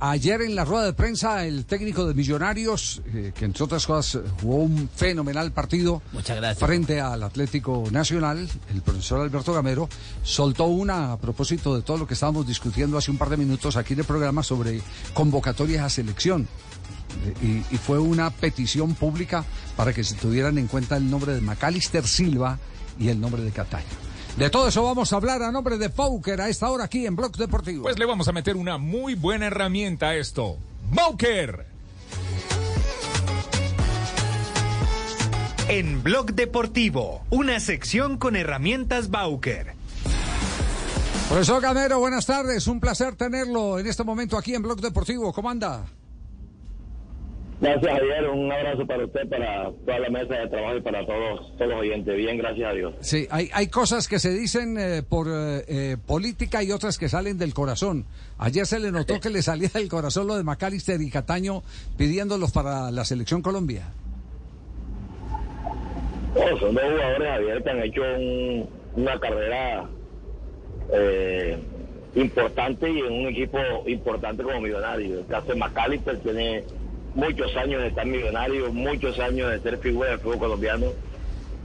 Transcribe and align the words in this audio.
ayer 0.00 0.40
en 0.42 0.54
la 0.54 0.64
rueda 0.64 0.86
de 0.86 0.92
prensa 0.94 1.46
el 1.46 1.66
técnico 1.66 2.06
de 2.06 2.14
Millonarios, 2.14 3.02
eh, 3.12 3.32
que 3.34 3.44
entre 3.44 3.64
otras 3.64 3.86
cosas 3.86 4.22
jugó 4.40 4.56
un 4.56 4.88
fenomenal 4.88 5.52
partido 5.52 6.02
frente 6.58 7.00
al 7.00 7.22
Atlético 7.22 7.84
Nacional, 7.90 8.48
el 8.72 8.82
profesor 8.82 9.20
Alberto 9.20 9.52
Gamero, 9.52 9.88
soltó 10.22 10.64
una 10.64 11.12
a 11.12 11.18
propósito 11.18 11.76
de 11.76 11.82
todo 11.82 11.98
lo 11.98 12.06
que 12.06 12.14
estábamos 12.14 12.46
discutiendo 12.46 12.96
hace 12.96 13.10
un 13.10 13.18
par 13.18 13.28
de 13.28 13.36
minutos 13.36 13.76
aquí 13.76 13.92
en 13.92 14.00
el 14.00 14.06
programa 14.06 14.42
sobre 14.42 14.80
convocatorias 15.14 15.84
a 15.84 15.90
selección. 15.90 16.48
Eh, 17.24 17.62
y, 17.70 17.74
y 17.74 17.78
fue 17.78 17.98
una 17.98 18.30
petición 18.30 18.94
pública 18.94 19.44
para 19.76 19.92
que 19.92 20.02
se 20.02 20.14
tuvieran 20.14 20.56
en 20.58 20.66
cuenta 20.66 20.96
el 20.96 21.10
nombre 21.10 21.34
de 21.34 21.40
Macalister 21.40 22.06
Silva 22.06 22.58
y 22.98 23.08
el 23.08 23.20
nombre 23.20 23.42
de 23.42 23.50
Cataño. 23.50 24.09
De 24.36 24.48
todo 24.48 24.68
eso 24.68 24.82
vamos 24.82 25.12
a 25.12 25.16
hablar 25.16 25.42
a 25.42 25.52
nombre 25.52 25.76
de 25.76 25.90
Fauker 25.90 26.40
a 26.40 26.48
esta 26.48 26.70
hora 26.70 26.84
aquí 26.84 27.06
en 27.06 27.14
Blog 27.14 27.36
Deportivo. 27.36 27.82
Pues 27.82 27.98
le 27.98 28.06
vamos 28.06 28.26
a 28.28 28.32
meter 28.32 28.56
una 28.56 28.78
muy 28.78 29.14
buena 29.14 29.46
herramienta 29.46 30.08
a 30.08 30.16
esto. 30.16 30.56
Bauker. 30.90 31.66
En 35.68 36.02
Blog 36.02 36.32
Deportivo, 36.32 37.22
una 37.30 37.60
sección 37.60 38.18
con 38.18 38.34
herramientas 38.34 39.10
Bauker. 39.10 39.74
Profesor 41.28 41.62
Gamero, 41.62 42.00
buenas 42.00 42.26
tardes. 42.26 42.66
Un 42.66 42.80
placer 42.80 43.14
tenerlo 43.14 43.78
en 43.78 43.86
este 43.86 44.02
momento 44.02 44.36
aquí 44.36 44.54
en 44.54 44.62
Blog 44.62 44.80
Deportivo. 44.80 45.32
¿Cómo 45.32 45.48
anda? 45.48 45.84
Gracias, 47.60 47.92
Javier. 47.92 48.28
Un 48.30 48.50
abrazo 48.50 48.86
para 48.86 49.04
usted, 49.04 49.28
para 49.28 49.70
toda 49.84 49.98
la 49.98 50.08
mesa 50.08 50.34
de 50.34 50.48
trabajo 50.48 50.76
y 50.78 50.80
para 50.80 51.04
todos, 51.04 51.54
todos 51.58 51.70
los 51.70 51.80
oyentes. 51.80 52.16
Bien, 52.16 52.38
gracias 52.38 52.70
a 52.70 52.72
Dios. 52.72 52.94
Sí, 53.00 53.26
hay, 53.30 53.50
hay 53.52 53.66
cosas 53.68 54.08
que 54.08 54.18
se 54.18 54.30
dicen 54.32 54.78
eh, 54.78 55.02
por 55.06 55.26
eh, 55.28 55.64
eh, 55.68 55.96
política 56.06 56.62
y 56.62 56.72
otras 56.72 56.96
que 56.96 57.10
salen 57.10 57.36
del 57.36 57.52
corazón. 57.52 58.06
Ayer 58.38 58.64
se 58.66 58.80
le 58.80 58.90
notó 58.90 59.20
que 59.20 59.28
le 59.28 59.42
salía 59.42 59.68
del 59.68 59.88
corazón 59.88 60.26
lo 60.26 60.36
de 60.36 60.42
Macalister 60.44 61.00
y 61.02 61.10
Cataño 61.10 61.62
pidiéndolos 61.98 62.50
para 62.50 62.90
la 62.90 63.04
selección 63.04 63.42
Colombia. 63.42 63.88
Oh, 66.34 66.58
son 66.60 66.74
dos 66.74 66.84
jugadores, 66.84 67.28
Javier, 67.28 67.62
que 67.62 67.70
han 67.70 67.82
hecho 67.82 68.00
un- 68.02 68.68
una 68.96 69.18
carrera 69.20 69.84
eh, 70.94 71.58
importante 72.14 72.90
y 72.90 73.00
en 73.00 73.12
un 73.12 73.26
equipo 73.28 73.58
importante 73.86 74.42
como 74.42 74.60
Millonario. 74.60 75.20
El 75.20 75.26
caso 75.26 75.48
de 75.48 75.54
Macalister 75.56 76.18
tiene 76.20 76.64
muchos 77.14 77.56
años 77.56 77.82
de 77.82 77.88
estar 77.88 78.06
millonario, 78.06 78.72
muchos 78.72 79.18
años 79.18 79.50
de 79.50 79.60
ser 79.60 79.78
figura 79.78 80.10
del 80.10 80.20
fútbol 80.20 80.38
colombiano. 80.38 80.86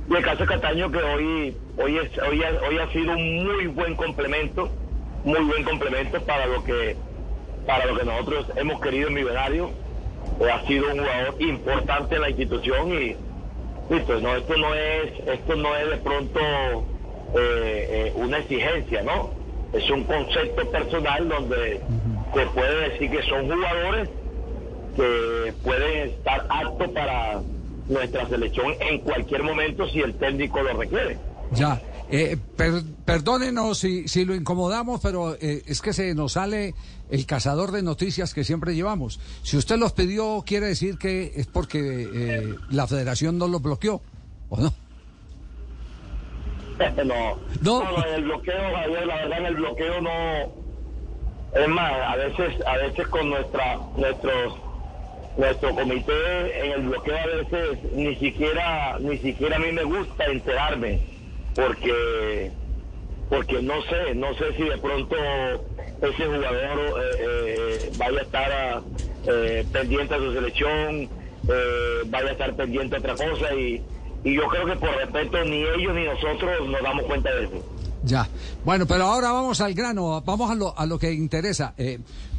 Y 0.09 0.15
el 0.15 0.23
caso 0.23 0.39
de 0.39 0.45
Cataño 0.45 0.91
que 0.91 0.99
hoy, 0.99 1.57
hoy, 1.77 1.97
es, 1.97 2.17
hoy, 2.19 2.43
ha, 2.43 2.67
hoy 2.67 2.77
ha 2.77 2.91
sido 2.91 3.13
un 3.13 3.43
muy 3.43 3.67
buen 3.67 3.95
complemento, 3.95 4.69
muy 5.23 5.41
buen 5.41 5.63
complemento 5.63 6.21
para 6.21 6.45
lo 6.45 6.63
que 6.63 6.95
para 7.66 7.88
lo 7.88 7.97
que 7.97 8.05
nosotros 8.05 8.45
hemos 8.55 8.79
querido 8.79 9.07
en 9.07 9.16
Millonario. 9.16 9.71
Eh, 10.39 10.51
ha 10.51 10.66
sido 10.67 10.91
un 10.91 10.99
jugador 10.99 11.35
importante 11.39 12.16
en 12.16 12.21
la 12.21 12.29
institución 12.29 12.93
y 12.93 13.16
listo, 13.89 14.19
no, 14.19 14.35
esto 14.35 14.57
no 14.57 14.73
es, 14.73 15.27
esto 15.27 15.55
no 15.55 15.75
es 15.75 15.89
de 15.89 15.97
pronto 15.97 16.39
eh, 17.35 17.88
eh, 17.89 18.13
una 18.16 18.39
exigencia, 18.39 19.03
¿no? 19.03 19.31
Es 19.73 19.89
un 19.89 20.03
concepto 20.03 20.69
personal 20.69 21.27
donde 21.27 21.81
se 22.33 22.45
puede 22.47 22.89
decir 22.89 23.11
que 23.11 23.23
son 23.23 23.49
jugadores 23.49 24.09
que 24.95 25.53
pueden 25.63 26.09
estar 26.09 26.45
aptos 26.49 26.89
para 26.89 27.41
nuestra 27.88 28.27
selección 28.27 28.73
en 28.79 28.99
cualquier 29.01 29.43
momento 29.43 29.88
si 29.89 29.99
el 29.99 30.15
técnico 30.15 30.61
lo 30.61 30.73
requiere. 30.73 31.17
Ya, 31.51 31.81
eh, 32.09 32.38
per- 32.55 32.83
perdónenos 33.05 33.77
si, 33.77 34.07
si 34.07 34.25
lo 34.25 34.33
incomodamos, 34.33 34.99
pero 35.01 35.35
eh, 35.35 35.61
es 35.67 35.81
que 35.81 35.93
se 35.93 36.16
nos 36.16 36.33
sale 36.33 36.73
el 37.09 37.25
cazador 37.27 37.71
de 37.71 37.83
noticias 37.83 38.33
que 38.33 38.43
siempre 38.43 38.73
llevamos. 38.75 39.19
Si 39.43 39.55
usted 39.57 39.77
los 39.77 39.93
pidió, 39.93 40.43
quiere 40.45 40.67
decir 40.67 40.97
que 40.97 41.31
es 41.35 41.45
porque 41.47 41.79
eh, 42.13 42.55
la 42.71 42.88
federación 42.88 43.38
no 43.38 43.47
los 43.47 43.61
bloqueó, 43.61 44.01
¿o 44.49 44.59
no? 44.59 44.73
no, 47.06 47.38
no, 47.62 48.06
en 48.07 48.13
el 48.16 48.23
bloqueo, 48.25 48.53
Javier, 48.75 49.06
la 49.07 49.16
verdad 49.16 49.39
en 49.39 49.45
el 49.45 49.56
bloqueo 49.56 50.01
no. 50.01 50.66
Es 51.56 51.69
más, 51.69 51.94
a 52.06 52.16
veces, 52.17 52.53
a 52.67 52.75
veces 52.77 53.07
con 53.07 53.29
nuestra, 53.29 53.79
nuestros, 53.95 54.53
nuestro 55.38 55.75
comité 55.75 56.66
en 56.66 56.72
el 56.72 56.81
bloqueo 56.84 57.18
a 57.18 57.25
veces 57.28 57.79
ni 57.94 58.16
siquiera, 58.16 58.97
ni 59.00 59.18
siquiera 59.18 59.57
a 59.57 59.59
mí 59.59 59.72
me 59.72 59.84
gusta 59.84 60.25
enterarme, 60.25 61.01
porque, 61.56 62.51
porque 63.29 63.62
no 63.62 63.81
sé, 63.84 64.16
no 64.16 64.34
sé 64.35 64.53
si 64.56 64.63
de 64.63 64.78
pronto 64.78 65.16
ese 66.01 66.25
jugador 66.25 67.01
eh, 67.01 67.16
eh, 67.19 67.91
vaya 67.97 68.19
a 68.19 68.24
estar 68.24 68.81
eh, 69.28 69.66
pendiente 69.72 70.13
a 70.16 70.18
su 70.18 70.34
selección, 70.34 71.09
eh, 71.47 72.01
vaya 72.07 72.29
a 72.29 72.31
estar 72.31 72.56
pendiente 72.56 72.95
a 72.95 73.00
otra 73.00 73.13
cosa 73.16 73.53
y, 73.56 73.81
y 74.24 74.34
yo 74.35 74.47
creo 74.47 74.66
que 74.66 74.75
por 74.75 74.95
respeto 74.95 75.44
ni 75.44 75.62
ellos 75.63 75.94
ni 75.94 76.06
nosotros 76.06 76.68
nos 76.68 76.81
damos 76.81 77.03
cuenta 77.06 77.34
de 77.35 77.45
eso. 77.45 77.63
Ya. 78.03 78.28
Bueno, 78.63 78.85
pero 78.85 79.06
ahora 79.06 79.31
vamos 79.31 79.62
al 79.62 79.74
grano, 79.74 80.22
vamos 80.22 80.51
a 80.51 80.56
lo, 80.56 80.78
a 80.78 80.85
lo 80.85 81.00
que 81.00 81.12
interesa. 81.12 81.74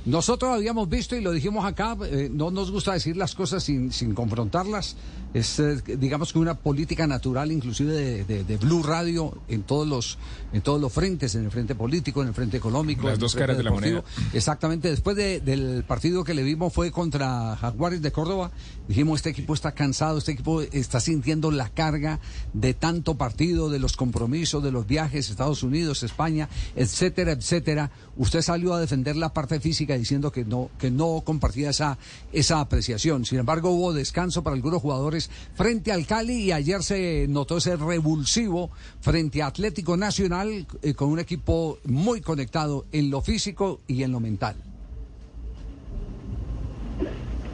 Nosotros 0.07 0.55
habíamos 0.55 0.89
visto 0.89 1.17
y 1.17 1.21
lo 1.21 1.33
dijimos 1.33 1.65
acá, 1.65 1.97
eh, 2.05 2.31
no 2.33 2.53
nos 2.53 2.71
gusta 2.71 2.93
decir 2.93 3.17
las 3.17 3.35
cosas 3.35 3.65
sin, 3.65 3.93
sin 3.93 4.15
confrontarlas. 4.15 4.95
Es, 5.37 5.59
eh, 5.61 5.83
digamos 5.99 6.33
que 6.33 6.39
una 6.39 6.55
política 6.55 7.07
natural, 7.07 7.53
inclusive 7.53 7.93
de, 7.93 8.25
de- 8.25 8.45
de 8.45 8.57
Blue 8.57 8.83
Radio, 8.83 9.37
en 9.49 9.63
todos 9.65 9.87
los 9.87 10.19
en 10.53 10.63
todos 10.63 10.81
los 10.81 10.91
frentes, 10.93 11.35
en 11.35 11.45
el 11.45 11.51
frente 11.51 11.75
político, 11.75 12.23
en 12.23 12.29
el 12.29 12.35
frente 12.35 12.57
económico, 12.57 13.03
Las 13.03 13.11
en 13.11 13.15
el 13.15 13.21
dos 13.21 13.33
frente 13.33 13.43
caras 13.43 13.57
de 13.59 13.63
la 13.65 13.71
moneda. 13.71 14.03
Exactamente. 14.33 14.89
Después 14.89 15.15
de- 15.17 15.41
del 15.41 15.85
partido 15.85 16.25
que 16.25 16.33
le 16.33 16.43
vimos 16.43 16.73
fue 16.73 16.91
contra 16.91 17.55
Jaguares 17.57 18.01
de 18.01 18.13
Córdoba, 18.13 18.51
dijimos 18.89 19.19
este 19.19 19.31
equipo 19.31 19.53
está 19.53 19.73
cansado, 19.73 20.17
este 20.19 20.33
equipo 20.33 20.63
está 20.63 21.01
sintiendo 21.01 21.51
la 21.51 21.69
carga 21.69 22.21
de 22.55 22.73
tanto 22.73 23.17
partido, 23.17 23.69
de 23.69 23.79
los 23.79 23.97
compromisos, 23.97 24.63
de 24.63 24.73
los 24.73 24.87
viajes, 24.87 25.29
Estados 25.29 25.63
Unidos, 25.63 26.03
España, 26.03 26.49
etcétera, 26.77 27.33
etcétera. 27.33 27.91
Usted 28.17 28.41
salió 28.41 28.73
a 28.73 28.81
defender 28.81 29.17
la 29.17 29.35
parte 29.35 29.61
física 29.61 29.99
diciendo 29.99 30.33
que 30.33 30.45
no 30.47 30.71
que 30.79 30.91
no 30.91 31.21
compartía 31.25 31.71
esa 31.71 31.99
esa 32.33 32.61
apreciación. 32.61 33.27
Sin 33.27 33.39
embargo, 33.39 33.71
hubo 33.71 33.93
descanso 33.93 34.43
para 34.43 34.57
algunos 34.57 34.81
jugadores 34.81 35.26
frente 35.55 35.93
al 35.93 36.07
Cali 36.07 36.45
y 36.45 36.53
ayer 36.53 36.83
se 36.83 37.27
notó 37.29 37.59
ese 37.59 37.77
revulsivo 37.77 38.71
frente 39.01 39.43
a 39.43 39.47
Atlético 39.49 39.97
Nacional 39.97 40.67
eh, 40.83 40.95
con 40.95 41.09
un 41.09 41.19
equipo 41.19 41.79
muy 41.85 42.21
conectado 42.21 42.85
en 42.93 43.11
lo 43.11 43.21
físico 43.23 43.81
y 43.87 44.03
en 44.03 44.13
lo 44.13 44.21
mental. 44.21 44.57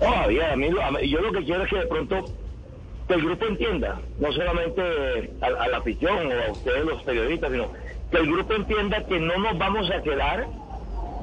A 0.01 0.57
mí- 0.57 1.11
yo 1.11 1.21
lo 1.21 1.33
que 1.33 1.45
quiero 1.45 1.63
es 1.65 1.71
que 1.71 1.77
de 1.77 1.87
pronto 1.87 2.25
que 3.07 3.15
el 3.15 3.23
grupo 3.25 3.47
entienda, 3.47 4.01
no 4.19 4.33
solamente 4.33 4.81
a, 5.41 5.47
a 5.47 5.69
la 5.69 5.79
afición 5.79 6.27
o 6.27 6.49
a 6.49 6.53
ustedes 6.53 6.85
los 6.85 7.03
periodistas, 7.03 7.51
sino 7.53 7.69
que 8.11 8.17
el 8.19 8.27
grupo 8.33 8.55
entienda 8.55 9.05
que 9.07 9.19
no 9.21 9.39
nos 9.39 9.59
vamos 9.59 9.91
a 9.91 10.03
quedar 10.03 10.47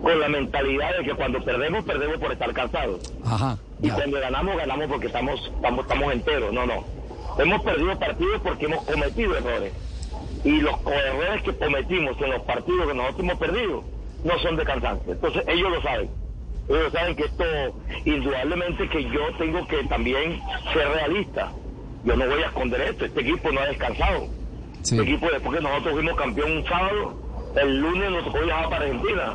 con 0.02 0.20
la 0.20 0.30
mentalidad 0.30 0.98
de 0.98 1.04
que 1.06 1.14
cuando 1.16 1.44
perdemos, 1.44 1.84
perdemos 1.84 2.18
por 2.20 2.32
estar 2.32 2.54
cansados. 2.54 3.02
Ajá. 3.26 3.58
Y 3.82 3.90
cuando 3.90 4.20
ganamos, 4.20 4.58
ganamos 4.58 4.88
porque 4.88 5.08
estamos, 5.08 5.52
estamos, 5.56 5.86
estamos 5.86 6.14
enteros. 6.14 6.54
No, 6.54 6.66
no. 6.66 6.84
Hemos 7.38 7.62
perdido 7.62 7.98
partidos 7.98 8.42
porque 8.42 8.66
hemos 8.66 8.84
cometido 8.84 9.38
errores. 9.38 9.74
Y 10.44 10.60
los 10.62 10.76
errores 10.86 11.44
que 11.44 11.56
cometimos 11.56 12.22
en 12.22 12.32
los 12.32 12.42
partidos 12.42 12.88
que 12.88 12.94
nosotros 12.94 13.20
hemos 13.20 13.38
perdido 13.38 13.84
no 14.24 14.40
son 14.40 14.56
de 14.58 14.64
cansancio. 14.66 15.14
Entonces 15.14 15.44
ellos 15.48 15.72
lo 15.72 15.82
saben. 15.82 16.10
Ellos 16.68 16.92
saben 16.92 17.16
que 17.16 17.24
esto, 17.24 17.44
indudablemente 18.06 18.90
que 18.90 19.04
yo 19.06 19.22
tengo 19.38 19.66
que 19.68 19.84
también 19.86 20.42
ser 20.74 20.88
realista. 20.90 21.52
Yo 22.04 22.16
no 22.16 22.28
voy 22.28 22.44
a 22.44 22.48
esconder 22.48 22.82
esto. 22.82 23.06
Este 23.06 23.22
equipo 23.22 23.52
no 23.52 23.62
ha 23.62 23.68
descansado. 23.68 24.28
Este 24.82 25.02
equipo, 25.02 25.28
después 25.32 25.58
que 25.58 25.64
nosotros 25.64 25.94
fuimos 25.94 26.16
campeón 26.16 26.52
un 26.58 26.66
sábado, 26.66 27.16
el 27.56 27.80
lunes 27.80 28.12
nos 28.12 28.26
tocó 28.26 28.40
viajar 28.40 28.70
para 28.70 28.86
Argentina. 28.86 29.34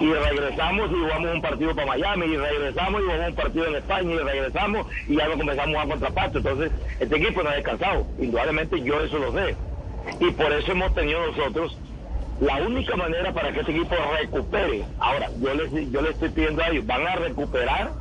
Y 0.00 0.12
regresamos 0.12 0.90
y 0.90 0.94
jugamos 0.94 1.34
un 1.34 1.42
partido 1.42 1.74
para 1.74 1.86
Miami. 1.86 2.26
Y 2.26 2.36
regresamos 2.36 3.00
y 3.00 3.04
jugamos 3.04 3.28
un 3.28 3.34
partido 3.34 3.66
en 3.66 3.74
España. 3.76 4.14
Y 4.14 4.18
regresamos 4.18 4.86
y 5.08 5.16
ya 5.16 5.28
nos 5.28 5.36
comenzamos 5.36 5.76
a 5.76 5.86
contraparte. 5.86 6.38
Entonces, 6.38 6.72
este 7.00 7.16
equipo 7.16 7.42
no 7.42 7.50
ha 7.50 7.54
descansado. 7.54 8.06
Indudablemente 8.18 8.82
yo 8.82 9.00
eso 9.00 9.18
lo 9.18 9.32
sé. 9.32 9.56
Y 10.20 10.30
por 10.32 10.52
eso 10.52 10.72
hemos 10.72 10.94
tenido 10.94 11.26
nosotros 11.26 11.76
la 12.40 12.56
única 12.56 12.96
manera 12.96 13.32
para 13.32 13.52
que 13.52 13.60
este 13.60 13.72
equipo 13.72 13.94
recupere. 14.20 14.84
Ahora, 14.98 15.30
yo 15.40 15.54
les, 15.54 15.90
yo 15.90 16.02
les 16.02 16.12
estoy 16.12 16.30
pidiendo 16.30 16.62
a 16.62 16.68
ellos, 16.68 16.86
van 16.86 17.06
a 17.06 17.16
recuperar 17.16 17.92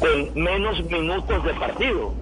con 0.00 0.42
menos 0.42 0.82
minutos 0.84 1.44
de 1.44 1.54
partido. 1.54 2.14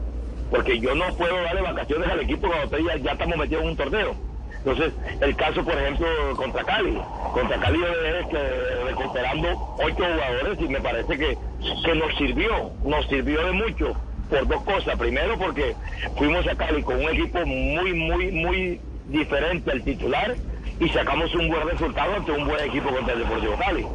Porque 0.51 0.79
yo 0.79 0.95
no 0.95 1.15
puedo 1.17 1.37
darle 1.43 1.63
vacaciones 1.63 2.09
al 2.09 2.21
equipo 2.21 2.49
cuando 2.49 2.79
ya, 2.79 2.97
ya 2.97 3.13
estamos 3.13 3.37
metidos 3.37 3.63
en 3.63 3.69
un 3.71 3.77
torneo. 3.77 4.26
Entonces, 4.67 4.95
el 5.21 5.37
caso, 5.37 5.65
por 5.65 5.75
ejemplo, 5.75 6.09
contra 6.35 6.65
Cali. 6.65 6.99
Contra 7.33 7.57
Cali 7.57 7.79
dejé 7.79 8.29
que 8.29 8.85
recuperando 8.85 9.49
ocho 9.79 9.95
jugadores 9.95 10.61
y 10.61 10.69
me 10.69 10.81
parece 10.81 11.17
que, 11.17 11.39
que 11.85 11.95
nos 11.95 12.17
sirvió, 12.17 12.73
nos 12.85 13.07
sirvió 13.07 13.47
de 13.47 13.53
mucho 13.53 13.95
por 14.29 14.49
dos 14.49 14.61
cosas. 14.65 14.99
Primero, 14.99 15.39
porque 15.39 15.77
fuimos 16.19 16.45
a 16.49 16.57
Cali 16.57 16.83
con 16.83 16.97
un 16.97 17.09
equipo 17.11 17.47
muy, 17.47 17.95
muy, 17.95 18.33
muy 18.33 18.81
diferente 19.07 19.71
al 19.71 19.85
titular 19.85 20.35
y 20.81 20.89
sacamos 20.89 21.33
un 21.37 21.49
buen 21.49 21.69
resultado 21.69 22.15
ante 22.15 22.33
un 22.33 22.49
buen 22.49 22.69
equipo 22.69 22.91
contra 22.91 23.15
el 23.15 23.21
Deportivo 23.21 23.57
Cali. 23.59 23.87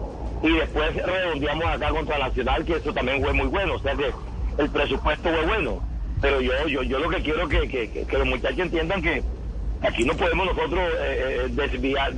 y 0.41 0.51
después 0.53 0.95
redondeamos 0.95 1.65
acá 1.65 1.89
contra 1.89 2.17
Nacional, 2.17 2.63
que 2.63 2.77
eso 2.77 2.93
también 2.93 3.21
fue 3.21 3.33
muy 3.33 3.47
bueno, 3.47 3.73
o 3.73 3.79
sea 3.79 3.93
que 3.95 4.09
el 4.57 4.69
presupuesto 4.69 5.29
fue 5.29 5.45
bueno. 5.47 5.83
Pero 6.21 6.39
yo 6.39 6.53
yo 6.67 6.81
yo 6.83 6.99
lo 6.99 7.09
que 7.09 7.21
quiero 7.21 7.49
que, 7.49 7.67
que, 7.67 8.05
que 8.07 8.17
los 8.17 8.27
muchachos 8.27 8.59
entiendan 8.59 9.01
que 9.01 9.21
aquí 9.81 10.03
no 10.05 10.15
podemos 10.15 10.45
nosotros 10.47 10.79
eh, 10.99 11.45
eh, 11.45 11.47
desviar, 11.51 12.13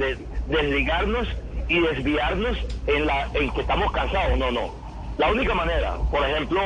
desligarnos 0.48 1.28
y 1.68 1.80
desviarnos 1.80 2.58
en, 2.88 3.06
la, 3.06 3.30
en 3.34 3.52
que 3.52 3.62
estamos 3.62 3.92
cansados, 3.92 4.38
no, 4.38 4.52
no. 4.52 4.74
La 5.18 5.32
única 5.32 5.54
manera, 5.54 5.96
por 6.12 6.28
ejemplo, 6.28 6.60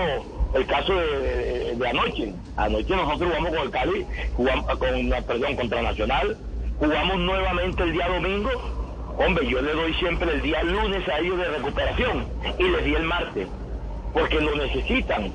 el 0.54 0.66
caso 0.66 0.94
de, 0.94 1.88
anoche. 1.90 2.34
Anoche 2.56 2.96
nosotros 2.96 3.30
jugamos 3.30 3.50
con 3.50 3.66
el 3.66 3.72
Cali, 3.72 4.06
jugamos 4.36 4.66
con, 4.78 5.10
perdón, 5.28 5.56
contra 5.56 5.82
Nacional, 5.82 6.38
jugamos 6.80 7.18
nuevamente 7.20 7.84
el 7.84 7.94
día 7.94 8.08
domingo. 8.08 8.50
Hombre, 9.20 9.48
yo 9.48 9.62
le 9.62 9.74
doy 9.74 9.94
siempre 9.96 10.32
el 10.32 10.42
día 10.42 10.64
lunes 10.64 11.08
a 11.10 11.20
ellos 11.20 11.38
de 11.38 11.46
recuperación 11.46 12.28
y 12.58 12.64
les 12.64 12.86
di 12.86 12.94
el 12.94 13.04
martes, 13.04 13.48
porque 14.14 14.40
lo 14.40 14.56
necesitan, 14.56 15.32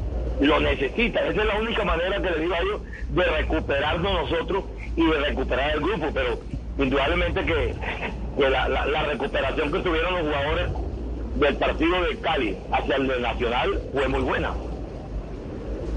lo 0.47 0.61
necesitan. 0.61 1.27
Esa 1.27 1.41
es 1.41 1.47
la 1.47 1.57
única 1.57 1.85
manera 1.85 2.21
que 2.21 2.31
les 2.31 2.41
digo 2.41 2.55
a 2.55 2.59
ellos 2.59 2.81
de 3.11 3.25
recuperarnos 3.25 4.31
nosotros 4.31 4.65
y 4.97 5.07
de 5.07 5.21
recuperar 5.21 5.75
el 5.75 5.81
grupo, 5.81 6.11
pero 6.13 6.39
indudablemente 6.79 7.45
que, 7.45 7.75
la, 8.39 8.69
la 8.69 9.03
recuperación 9.05 9.73
que 9.73 9.79
tuvieron 9.81 10.15
los 10.15 10.23
jugadores 10.23 10.69
del 11.37 11.57
partido 11.57 12.03
de 12.03 12.19
Cali 12.19 12.57
hacia 12.73 12.97
el 12.97 13.09
de 13.09 13.21
Nacional 13.21 13.81
fue 13.93 14.09
muy 14.09 14.21
buena. 14.23 14.53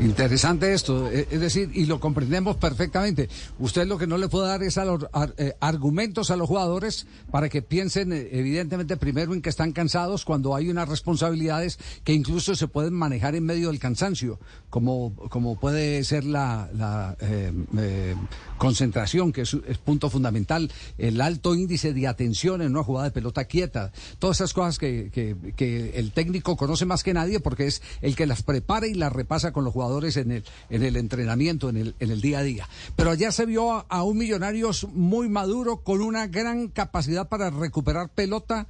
Interesante 0.01 0.74
esto, 0.74 1.09
e, 1.09 1.25
es 1.31 1.39
decir, 1.39 1.71
y 1.74 1.86
lo 1.86 2.01
comprendemos 2.01 2.57
perfectamente. 2.57 3.30
Usted 3.59 3.88
lo 3.88 3.97
que 3.97 4.07
no 4.07 4.18
le 4.18 4.27
puede 4.27 4.50
dar 4.50 4.62
es 4.62 4.77
a 4.77 4.83
los, 4.83 5.06
eh, 5.38 5.53
argumentos 5.62 6.31
a 6.31 6.36
los 6.36 6.50
jugadores 6.50 7.07
para 7.31 7.47
que 7.47 7.62
piensen, 7.62 8.12
eh, 8.12 8.27
evidentemente, 8.33 8.97
primero 8.97 9.33
en 9.33 9.42
que 9.42 9.50
están 9.50 9.71
cansados 9.71 10.25
cuando 10.25 10.53
hay 10.53 10.69
unas 10.69 10.89
responsabilidades 10.89 11.80
que 12.03 12.12
incluso 12.12 12.56
se 12.56 12.68
pueden 12.68 12.94
manejar 12.94 13.36
en 13.36 13.45
medio 13.45 13.69
del 13.69 13.80
cansancio, 13.80 14.38
como, 14.69 15.15
como 15.30 15.57
puede 15.57 16.03
ser 16.03 16.25
la, 16.25 16.69
la 16.74 17.15
eh, 17.21 18.15
concentración, 18.57 19.31
que 19.31 19.42
es, 19.42 19.56
punto 19.83 20.09
fundamental, 20.09 20.71
el 20.97 21.21
alto 21.21 21.56
índice 21.56 21.94
de 21.94 22.07
atención 22.07 22.62
en 22.62 22.71
una 22.71 22.83
jugada 22.83 23.06
de 23.06 23.12
pelota 23.12 23.45
quieta, 23.45 23.94
todas 24.19 24.38
esas 24.38 24.53
cosas 24.53 24.77
que, 24.77 25.09
que, 25.09 25.38
que 25.56 25.92
el 25.95 26.12
técnico 26.12 26.57
conoce 26.57 26.86
más 26.86 27.01
que 27.01 27.13
nadie 27.13 27.39
porque 27.39 27.68
es 27.68 27.81
el 28.01 28.15
que 28.18 28.25
las 28.25 28.44
prepara 28.44 28.88
y 28.88 28.94
las 28.94 29.13
repasa 29.13 29.53
con 29.53 29.63
los 29.63 29.71
jugadores 29.71 29.84
en 30.17 30.31
el, 30.31 30.43
en 30.69 30.83
el 30.83 30.95
entrenamiento, 30.97 31.69
en 31.69 31.77
el, 31.77 31.95
en 31.99 32.11
el 32.11 32.21
día 32.21 32.39
a 32.39 32.43
día. 32.43 32.69
Pero 32.95 33.11
allá 33.11 33.31
se 33.31 33.45
vio 33.45 33.85
a, 33.87 34.03
un 34.03 34.17
Millonarios 34.17 34.87
muy 34.93 35.29
maduro, 35.29 35.77
con 35.77 36.01
una 36.01 36.27
gran 36.27 36.67
capacidad 36.69 37.27
para 37.27 37.49
recuperar 37.49 38.09
pelota 38.09 38.67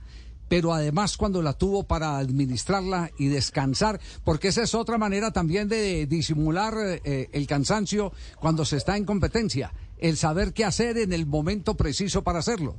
pero 0.48 0.74
además 0.74 1.18
cuando 1.18 1.42
la 1.42 1.54
tuvo 1.54 1.88
para 1.88 2.20
administrarla 2.20 3.10
y 3.18 3.30
descansar, 3.30 4.00
porque 4.24 4.50
esa 4.50 4.62
es 4.62 4.76
otra 4.76 5.00
manera 5.00 5.32
también 5.32 5.68
de 5.68 6.06
disimular 6.06 6.76
eh, 7.04 7.30
el 7.32 7.48
cansancio 7.48 8.14
cuando 8.40 8.64
se 8.64 8.78
está 8.78 8.96
en 8.96 9.06
competencia, 9.06 9.74
el 9.98 10.18
saber 10.18 10.54
qué 10.54 10.64
hacer 10.64 11.00
en 11.00 11.14
el 11.14 11.26
momento 11.26 11.76
preciso 11.76 12.24
para 12.24 12.40
hacerlo. 12.40 12.76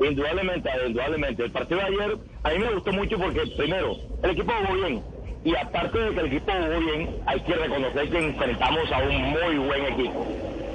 Indudablemente, 0.00 0.70
indudablemente. 0.86 1.44
El 1.44 1.52
partido 1.52 1.80
de 1.80 1.86
ayer 1.86 2.18
a 2.42 2.50
mí 2.50 2.58
me 2.60 2.74
gustó 2.74 2.92
mucho 2.92 3.18
porque, 3.18 3.42
primero, 3.56 3.96
el 4.22 4.30
equipo 4.30 4.52
jugó 4.62 4.74
bien 4.74 5.15
y 5.46 5.54
aparte 5.54 5.96
de 5.96 6.12
que 6.12 6.20
el 6.22 6.26
equipo 6.26 6.50
jugó 6.50 6.80
bien, 6.80 7.08
hay 7.24 7.40
que 7.42 7.54
reconocer 7.54 8.10
que 8.10 8.18
enfrentamos 8.18 8.90
a 8.90 8.98
un 8.98 9.22
muy 9.30 9.58
buen 9.58 9.86
equipo. 9.92 10.26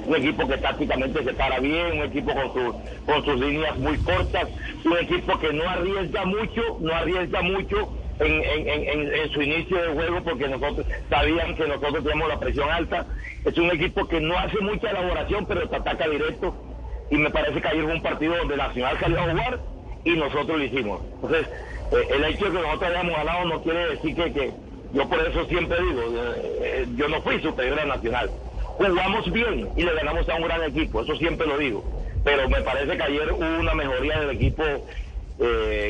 Un 0.06 0.16
equipo 0.16 0.48
que 0.48 0.56
tácticamente 0.56 1.22
se 1.22 1.34
para 1.34 1.60
bien, 1.60 1.98
un 1.98 2.04
equipo 2.04 2.32
con, 2.32 2.54
sus 2.54 2.74
con 3.04 3.22
sus 3.22 3.38
líneas 3.38 3.76
muy 3.76 3.98
cortas, 3.98 4.48
un 4.82 4.96
equipo 4.96 5.38
que 5.38 5.52
no 5.52 5.68
arriesga 5.68 6.24
mucho, 6.24 6.78
no 6.80 6.94
arriesga 6.94 7.42
mucho 7.42 7.92
en, 8.18 9.30
su 9.34 9.42
inicio 9.42 9.76
de 9.76 9.88
juego 9.88 10.22
porque 10.24 10.48
nosotros 10.48 10.86
sabían 11.10 11.54
que 11.54 11.66
nosotros 11.66 12.02
tenemos 12.02 12.28
la 12.30 12.40
presión 12.40 12.70
alta. 12.70 13.04
Es 13.44 13.58
un 13.58 13.70
equipo 13.72 14.08
que 14.08 14.22
no 14.22 14.38
hace 14.38 14.58
mucha 14.60 14.88
elaboración, 14.88 15.44
pero 15.44 15.68
te 15.68 15.76
ataca 15.76 16.08
directo. 16.08 16.54
Y 17.10 17.16
me 17.16 17.28
parece 17.28 17.60
que 17.60 17.68
ayer 17.68 17.84
fue 17.84 17.92
un 17.92 18.02
partido 18.02 18.38
donde 18.38 18.56
Nacional 18.56 18.96
salió 18.98 19.20
a 19.20 19.30
jugar 19.30 19.60
y 20.02 20.10
nosotros 20.12 20.56
lo 20.56 20.64
hicimos. 20.64 21.02
Entonces, 21.16 21.46
eh, 21.92 22.08
el 22.10 22.24
hecho 22.24 22.46
de 22.46 22.52
que 22.52 22.66
nosotros 22.66 22.90
hayamos 22.90 23.16
ganado 23.16 23.44
no 23.44 23.62
quiere 23.62 23.86
decir 23.90 24.14
que, 24.14 24.52
yo 24.92 25.08
por 25.08 25.20
eso 25.26 25.44
siempre 25.46 25.76
digo, 25.82 26.02
eh, 26.02 26.60
eh, 26.62 26.86
yo 26.96 27.08
no 27.08 27.20
fui 27.22 27.40
superior 27.40 27.80
a 27.80 27.84
Nacional. 27.84 28.30
Jugamos 28.78 29.30
bien 29.30 29.68
y 29.76 29.82
le 29.82 29.94
ganamos 29.94 30.28
a 30.28 30.34
un 30.36 30.42
gran 30.42 30.62
equipo, 30.64 31.02
eso 31.02 31.14
siempre 31.16 31.46
lo 31.46 31.58
digo. 31.58 31.84
Pero 32.24 32.48
me 32.48 32.62
parece 32.62 32.96
que 32.96 33.02
ayer 33.02 33.32
hubo 33.32 33.60
una 33.60 33.74
mejoría 33.74 34.20
del 34.20 34.30
equipo 34.36 34.62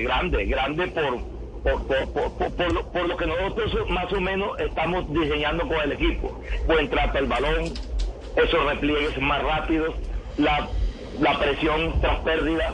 grande, 0.03 0.47
grande 0.47 0.87
por, 0.89 1.19
por, 1.63 3.09
lo, 3.09 3.17
que 3.17 3.27
nosotros 3.27 3.91
más 3.91 4.11
o 4.13 4.21
menos 4.21 4.59
estamos 4.61 5.13
diseñando 5.13 5.69
con 5.69 5.79
el 5.81 5.93
equipo. 5.93 6.41
Buen 6.67 6.89
trato 6.89 7.19
al 7.19 7.27
balón, 7.27 7.65
esos 8.37 8.65
repliegues 8.65 9.21
más 9.21 9.43
rápidos, 9.43 9.95
la, 10.39 10.69
la 11.21 11.39
presión 11.39 12.01
tras 12.01 12.19
pérdida 12.21 12.73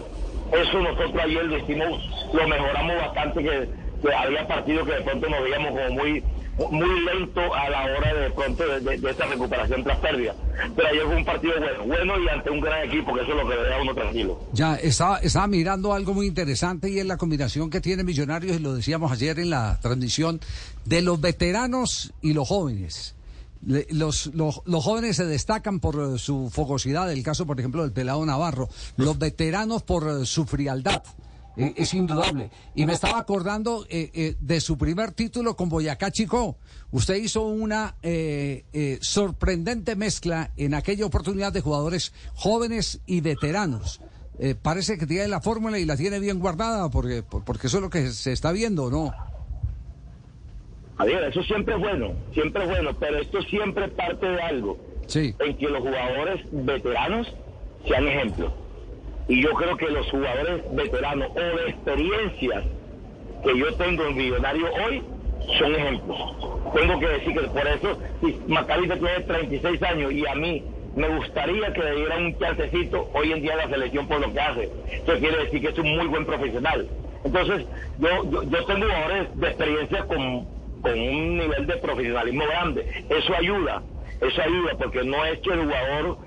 eso 0.52 0.80
nosotros 0.80 1.22
ayer 1.22 1.44
lo 1.44 1.58
hicimos, 1.58 2.17
lo 2.32 2.48
mejoramos 2.48 2.96
bastante, 2.96 3.42
que, 3.42 3.68
había 4.14 4.46
partidos 4.46 4.86
que 4.86 4.94
de 4.94 5.00
pronto 5.02 5.28
nos 5.28 5.42
veíamos 5.42 5.70
como 5.70 5.90
muy 5.90 6.22
muy 6.70 7.00
lento 7.04 7.40
a 7.54 7.70
la 7.70 7.84
hora 7.84 8.14
de 8.14 8.30
pronto 8.30 8.64
de, 8.66 9.10
esa 9.10 9.26
recuperación 9.26 9.84
tras 9.84 9.98
pérdida. 9.98 10.34
Pero 10.74 10.88
ayer 10.88 11.04
fue 11.04 11.16
un 11.16 11.24
partido 11.24 11.54
bueno, 11.58 11.86
bueno 11.86 12.24
y 12.24 12.28
ante 12.28 12.50
un 12.50 12.60
gran 12.60 12.88
equipo, 12.88 13.14
que 13.14 13.22
eso 13.22 13.30
es 13.30 13.36
lo 13.36 13.48
que 13.48 13.54
le 13.54 13.80
uno 13.80 13.94
tranquilo. 13.94 14.40
Ya, 14.52 14.74
estaba, 14.74 15.18
estaba 15.18 15.46
mirando 15.46 15.92
algo 15.92 16.14
muy 16.14 16.26
interesante 16.26 16.90
y 16.90 16.98
es 16.98 17.06
la 17.06 17.16
combinación 17.16 17.70
que 17.70 17.80
tiene 17.80 18.02
Millonarios, 18.02 18.56
y 18.56 18.58
lo 18.58 18.74
decíamos 18.74 19.12
ayer 19.12 19.38
en 19.38 19.50
la 19.50 19.78
transmisión, 19.80 20.40
de 20.84 21.00
los 21.00 21.20
veteranos 21.20 22.12
y 22.22 22.32
los 22.32 22.48
jóvenes. 22.48 23.14
Los, 23.64 24.26
los, 24.34 24.62
los, 24.66 24.84
jóvenes 24.84 25.16
se 25.16 25.26
destacan 25.26 25.80
por 25.80 25.96
eh, 25.96 26.18
su 26.18 26.48
fogosidad, 26.48 27.10
el 27.12 27.24
caso, 27.24 27.44
por 27.44 27.58
ejemplo, 27.58 27.82
del 27.82 27.92
pelado 27.92 28.24
Navarro. 28.24 28.68
Los 28.96 29.18
veteranos 29.18 29.82
por 29.82 30.08
eh, 30.08 30.26
su 30.26 30.46
frialdad. 30.46 31.02
Eh, 31.58 31.74
es 31.76 31.92
indudable. 31.92 32.50
Y 32.74 32.86
me 32.86 32.92
estaba 32.94 33.18
acordando 33.18 33.84
de 33.84 34.60
su 34.60 34.78
primer 34.78 35.12
título 35.12 35.56
con 35.56 35.68
Boyacá 35.68 36.10
Chico. 36.10 36.56
Usted 36.90 37.16
hizo 37.16 37.46
una 37.46 37.96
sorprendente 39.00 39.96
mezcla 39.96 40.52
en 40.56 40.74
aquella 40.74 41.04
oportunidad 41.04 41.52
de 41.52 41.60
jugadores 41.60 42.12
jóvenes 42.34 43.00
y 43.06 43.20
veteranos. 43.20 44.00
parece 44.62 44.96
que 44.96 45.06
tiene 45.06 45.28
la 45.28 45.40
fórmula 45.40 45.78
y 45.78 45.84
la 45.84 45.96
tiene 45.96 46.20
bien 46.20 46.38
guardada, 46.38 46.88
porque, 46.90 47.22
porque 47.22 47.66
eso 47.66 47.78
es 47.78 47.82
lo 47.82 47.90
que 47.90 48.08
se 48.12 48.32
está 48.32 48.52
viendo, 48.52 48.90
¿no? 48.90 49.12
ver, 51.04 51.24
eso 51.24 51.42
siempre 51.42 51.74
es 51.74 51.80
bueno, 51.80 52.12
siempre 52.32 52.64
es 52.64 52.70
bueno, 52.70 52.90
pero 52.98 53.18
esto 53.18 53.42
siempre 53.42 53.88
parte 53.88 54.26
de 54.26 54.40
algo. 54.40 54.78
En 55.14 55.56
que 55.56 55.68
los 55.68 55.80
jugadores 55.80 56.40
veteranos 56.52 57.32
sean 57.86 58.06
ejemplos. 58.06 58.52
Y 59.28 59.42
yo 59.42 59.52
creo 59.54 59.76
que 59.76 59.90
los 59.90 60.10
jugadores 60.10 60.62
veteranos 60.72 61.28
o 61.30 61.40
de 61.40 61.70
experiencias 61.70 62.64
que 63.44 63.58
yo 63.58 63.74
tengo 63.74 64.06
en 64.06 64.16
Millonario 64.16 64.66
hoy 64.72 65.02
son 65.58 65.74
ejemplos. 65.74 66.18
Tengo 66.74 66.98
que 66.98 67.08
decir 67.08 67.34
que 67.34 67.48
por 67.48 67.66
eso, 67.66 67.98
si 68.20 68.40
Macalita 68.48 68.96
tiene 68.96 69.20
36 69.20 69.82
años 69.82 70.12
y 70.12 70.26
a 70.26 70.34
mí 70.34 70.64
me 70.96 71.08
gustaría 71.08 71.72
que 71.72 71.80
le 71.82 71.94
dieran 71.96 72.24
un 72.24 72.38
chancecito 72.38 73.08
hoy 73.14 73.32
en 73.32 73.42
día 73.42 73.52
a 73.52 73.56
la 73.56 73.68
selección 73.68 74.08
por 74.08 74.20
lo 74.20 74.32
que 74.32 74.40
hace. 74.40 74.70
Eso 74.90 75.18
quiere 75.18 75.44
decir 75.44 75.60
que 75.60 75.68
es 75.68 75.78
un 75.78 75.96
muy 75.96 76.06
buen 76.06 76.24
profesional. 76.24 76.88
Entonces, 77.24 77.66
yo, 77.98 78.08
yo, 78.30 78.42
yo 78.44 78.64
tengo 78.64 78.86
jugadores 78.86 79.28
de 79.34 79.46
experiencia 79.46 80.04
con 80.06 80.58
con 80.82 80.92
un 80.92 81.38
nivel 81.38 81.66
de 81.66 81.76
profesionalismo 81.76 82.44
grande. 82.46 82.86
Eso 83.08 83.34
ayuda, 83.34 83.82
eso 84.20 84.42
ayuda, 84.42 84.72
porque 84.78 85.04
no 85.04 85.24
es 85.24 85.38
que 85.40 85.50
el 85.50 85.60
jugador, 85.64 86.18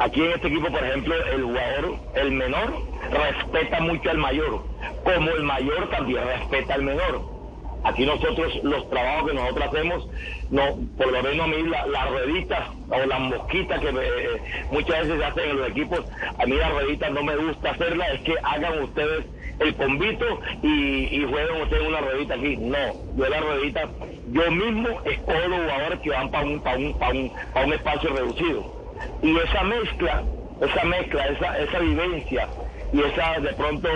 aquí 0.00 0.22
en 0.24 0.32
este 0.32 0.48
equipo, 0.48 0.68
por 0.68 0.82
ejemplo, 0.84 1.14
el 1.14 1.42
jugador, 1.44 1.96
el 2.14 2.32
menor, 2.32 2.82
respeta 3.10 3.80
mucho 3.80 4.10
al 4.10 4.18
mayor, 4.18 4.64
como 5.04 5.30
el 5.30 5.42
mayor 5.44 5.88
también 5.90 6.24
respeta 6.24 6.74
al 6.74 6.82
menor. 6.82 7.40
Aquí 7.82 8.04
nosotros, 8.04 8.60
los 8.62 8.90
trabajos 8.90 9.30
que 9.30 9.34
nosotros 9.34 9.68
hacemos, 9.68 10.08
no, 10.50 10.62
por 10.98 11.12
lo 11.12 11.22
menos 11.22 11.46
a 11.46 11.48
mí 11.48 11.62
las 11.62 12.10
rueditas 12.10 12.68
o 12.90 13.06
las 13.06 13.20
mosquitas 13.20 13.80
que 13.80 13.88
eh, 13.88 14.66
muchas 14.70 15.00
veces 15.00 15.18
se 15.18 15.24
hacen 15.24 15.50
en 15.50 15.56
los 15.56 15.68
equipos, 15.70 16.00
a 16.38 16.44
mí 16.44 16.56
las 16.56 16.72
rueditas 16.72 17.10
no 17.10 17.22
me 17.22 17.36
gusta 17.36 17.70
hacerlas, 17.70 18.08
es 18.14 18.20
que 18.20 18.34
hagan 18.42 18.82
ustedes 18.82 19.24
el 19.60 19.74
convito 19.76 20.40
y, 20.62 21.22
y 21.22 21.26
jueguen 21.30 21.62
ustedes 21.62 21.88
una 21.88 22.00
ruedita 22.00 22.34
aquí. 22.34 22.56
No, 22.56 22.78
yo 23.16 23.28
la 23.28 23.40
ruedita, 23.40 23.88
yo 24.30 24.50
mismo 24.50 24.88
escojo 25.04 25.48
los 25.48 25.60
jugadores 25.60 26.00
que 26.00 26.10
van 26.10 26.30
para 26.30 26.46
un, 26.46 26.60
para 26.60 26.76
un, 26.76 26.98
para 26.98 27.12
un, 27.12 27.32
para 27.52 27.66
un 27.66 27.72
espacio 27.72 28.10
reducido. 28.10 28.79
Y 29.22 29.36
esa 29.36 29.64
mezcla, 29.64 30.22
esa 30.60 30.84
mezcla, 30.84 31.26
esa, 31.26 31.58
esa 31.58 31.78
vivencia 31.78 32.48
y 32.92 33.00
esa 33.02 33.40
de 33.40 33.52
pronto 33.54 33.88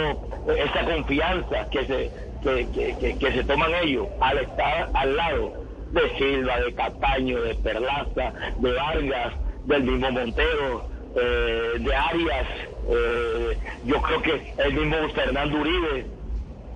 esa 0.57 0.85
confianza 0.85 1.69
que 1.71 1.87
se 1.87 2.11
que, 2.45 3.33
se 3.33 3.45
toman 3.45 3.73
ellos 3.83 4.07
al 4.21 4.39
estar 4.39 4.91
al 4.93 5.17
lado 5.17 5.55
de 5.93 6.19
Silva, 6.19 6.61
de 6.61 6.75
Cataño, 6.75 7.41
de 7.41 7.55
Perlaza, 7.55 8.33
de 8.59 8.73
Vargas, 8.73 9.33
del 9.65 9.85
mismo 9.85 10.11
Montero, 10.11 10.89
eh, 11.17 11.79
de 11.79 11.95
Arias, 11.95 12.47
eh, 12.91 13.59
yo 13.85 14.03
creo 14.03 14.23
que 14.23 14.53
el 14.59 14.75
mismo 14.75 15.09
Fernando 15.15 15.59
Uribe, 15.59 16.07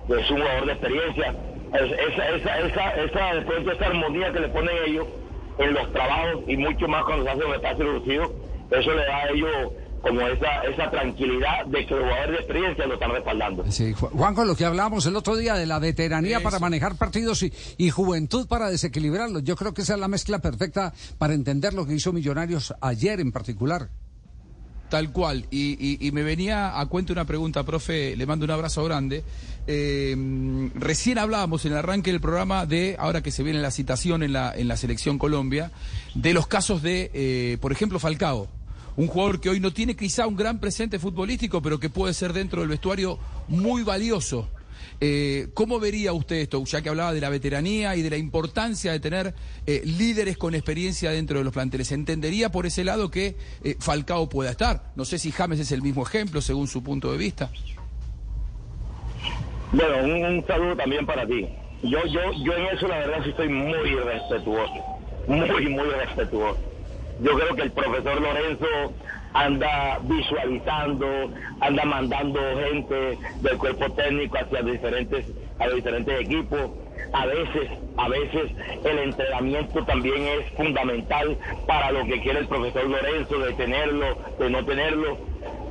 es 0.09 0.31
un 0.31 0.41
jugador 0.41 0.65
de 0.65 0.71
experiencia. 0.71 1.35
esa, 1.73 2.29
esa, 2.29 2.59
esa, 3.01 3.33
de 3.33 3.73
esa 3.73 3.85
armonía 3.85 4.31
que 4.31 4.39
le 4.39 4.47
ponen 4.49 4.75
ellos 4.87 5.07
en 5.59 5.73
los 5.73 5.91
trabajos 5.91 6.43
y 6.47 6.57
mucho 6.57 6.87
más 6.87 7.03
cuando 7.03 7.25
se 7.25 7.31
hace 7.31 7.45
un 7.45 7.53
espacio 7.53 7.85
reducido, 7.85 8.33
eso 8.71 8.91
le 8.91 9.05
da 9.05 9.17
a 9.17 9.29
ellos 9.29 9.73
como 10.01 10.21
esa, 10.21 10.63
esa 10.63 10.89
tranquilidad 10.89 11.65
de 11.65 11.85
que 11.85 11.93
los 11.93 12.03
jugadores 12.03 12.31
de 12.31 12.37
experiencia 12.37 12.87
lo 12.87 12.93
están 12.93 13.11
respaldando. 13.11 13.69
Sí, 13.69 13.93
Juan, 13.93 14.33
con 14.33 14.47
lo 14.47 14.55
que 14.55 14.65
hablábamos 14.65 15.05
el 15.05 15.15
otro 15.15 15.35
día 15.35 15.55
de 15.55 15.65
la 15.65 15.79
veteranía 15.79 16.39
para 16.39 16.59
manejar 16.59 16.95
partidos 16.95 17.43
y, 17.43 17.51
y, 17.77 17.89
juventud 17.89 18.47
para 18.47 18.69
desequilibrarlos. 18.69 19.43
Yo 19.43 19.57
creo 19.57 19.73
que 19.73 19.81
esa 19.81 19.95
es 19.95 19.99
la 19.99 20.07
mezcla 20.07 20.39
perfecta 20.39 20.93
para 21.17 21.33
entender 21.33 21.73
lo 21.73 21.85
que 21.85 21.95
hizo 21.95 22.13
Millonarios 22.13 22.73
ayer 22.81 23.19
en 23.19 23.31
particular. 23.31 23.89
Tal 24.89 25.11
cual. 25.11 25.45
Y, 25.51 26.09
me 26.13 26.23
venía 26.23 26.79
a 26.79 26.85
cuento 26.87 27.13
una 27.13 27.25
pregunta, 27.25 27.63
profe, 27.63 28.15
le 28.15 28.25
mando 28.25 28.45
un 28.45 28.51
abrazo 28.51 28.83
grande. 28.83 29.23
Eh, 29.67 30.15
recién 30.73 31.19
hablábamos 31.19 31.63
en 31.65 31.73
el 31.73 31.77
arranque 31.77 32.11
del 32.11 32.19
programa 32.19 32.65
de, 32.65 32.95
ahora 32.97 33.21
que 33.21 33.31
se 33.31 33.43
viene 33.43 33.59
la 33.59 33.69
citación 33.69 34.23
en 34.23 34.33
la, 34.33 34.51
en 34.55 34.67
la 34.67 34.77
selección 34.77 35.19
Colombia, 35.19 35.71
de 36.15 36.33
los 36.33 36.47
casos 36.47 36.81
de, 36.81 37.11
eh, 37.13 37.57
por 37.61 37.71
ejemplo, 37.71 37.99
Falcao 37.99 38.49
un 38.99 39.07
jugador 39.07 39.39
que 39.39 39.49
hoy 39.49 39.61
no 39.61 39.71
tiene 39.71 39.95
quizá 39.95 40.27
un 40.27 40.35
gran 40.35 40.59
presente 40.59 40.99
futbolístico, 40.99 41.61
pero 41.61 41.79
que 41.79 41.89
puede 41.89 42.13
ser 42.13 42.33
dentro 42.33 42.59
del 42.59 42.69
vestuario 42.69 43.17
muy 43.47 43.81
valioso. 43.81 44.49
Eh, 45.01 45.47
¿Cómo 45.53 45.79
vería 45.79 46.13
usted 46.13 46.37
esto, 46.37 46.63
ya 46.65 46.81
que 46.81 46.89
hablaba 46.89 47.13
de 47.13 47.21
la 47.21 47.29
veteranía 47.29 47.95
y 47.95 48.01
de 48.01 48.09
la 48.09 48.17
importancia 48.17 48.91
de 48.91 48.99
tener 48.99 49.33
eh, 49.65 49.81
líderes 49.85 50.37
con 50.37 50.55
experiencia 50.55 51.11
dentro 51.11 51.37
de 51.37 51.43
los 51.43 51.53
planteles? 51.53 51.91
¿Entendería 51.91 52.51
por 52.51 52.65
ese 52.65 52.83
lado 52.83 53.09
que 53.09 53.35
eh, 53.63 53.75
Falcao 53.79 54.29
pueda 54.29 54.51
estar? 54.51 54.91
No 54.95 55.05
sé 55.05 55.17
si 55.17 55.31
James 55.31 55.59
es 55.59 55.71
el 55.71 55.81
mismo 55.81 56.03
ejemplo 56.03 56.41
según 56.41 56.67
su 56.67 56.83
punto 56.83 57.11
de 57.11 57.17
vista. 57.17 57.51
Bueno, 59.71 60.03
un, 60.03 60.45
saludo 60.47 60.75
también 60.75 61.05
para 61.05 61.25
ti. 61.27 61.47
Yo, 61.83 62.05
yo, 62.07 62.21
yo 62.43 62.53
en 62.53 62.65
eso 62.75 62.87
la 62.87 62.97
verdad 62.99 63.23
sí 63.23 63.29
estoy 63.29 63.47
muy 63.47 63.95
respetuoso, 63.95 64.83
muy, 65.27 65.69
muy 65.69 65.89
respetuoso 65.89 66.69
yo 67.21 67.37
creo 67.37 67.55
que 67.55 67.61
el 67.63 67.71
profesor 67.71 68.21
Lorenzo 68.21 68.67
anda 69.33 69.99
visualizando, 70.03 71.31
anda 71.59 71.85
mandando 71.85 72.39
gente 72.67 73.17
del 73.41 73.57
cuerpo 73.57 73.91
técnico 73.91 74.37
hacia 74.37 74.61
diferentes, 74.61 75.25
a 75.59 75.67
diferentes 75.69 76.21
equipos. 76.21 76.71
A 77.11 77.25
veces, 77.25 77.69
a 77.97 78.07
veces 78.07 78.51
el 78.83 78.99
entrenamiento 78.99 79.83
también 79.85 80.27
es 80.27 80.51
fundamental 80.55 81.37
para 81.65 81.91
lo 81.91 82.05
que 82.05 82.21
quiere 82.21 82.39
el 82.39 82.47
profesor 82.47 82.87
Lorenzo, 82.87 83.39
de 83.39 83.53
tenerlo, 83.53 84.17
de 84.37 84.49
no 84.49 84.65
tenerlo. 84.65 85.17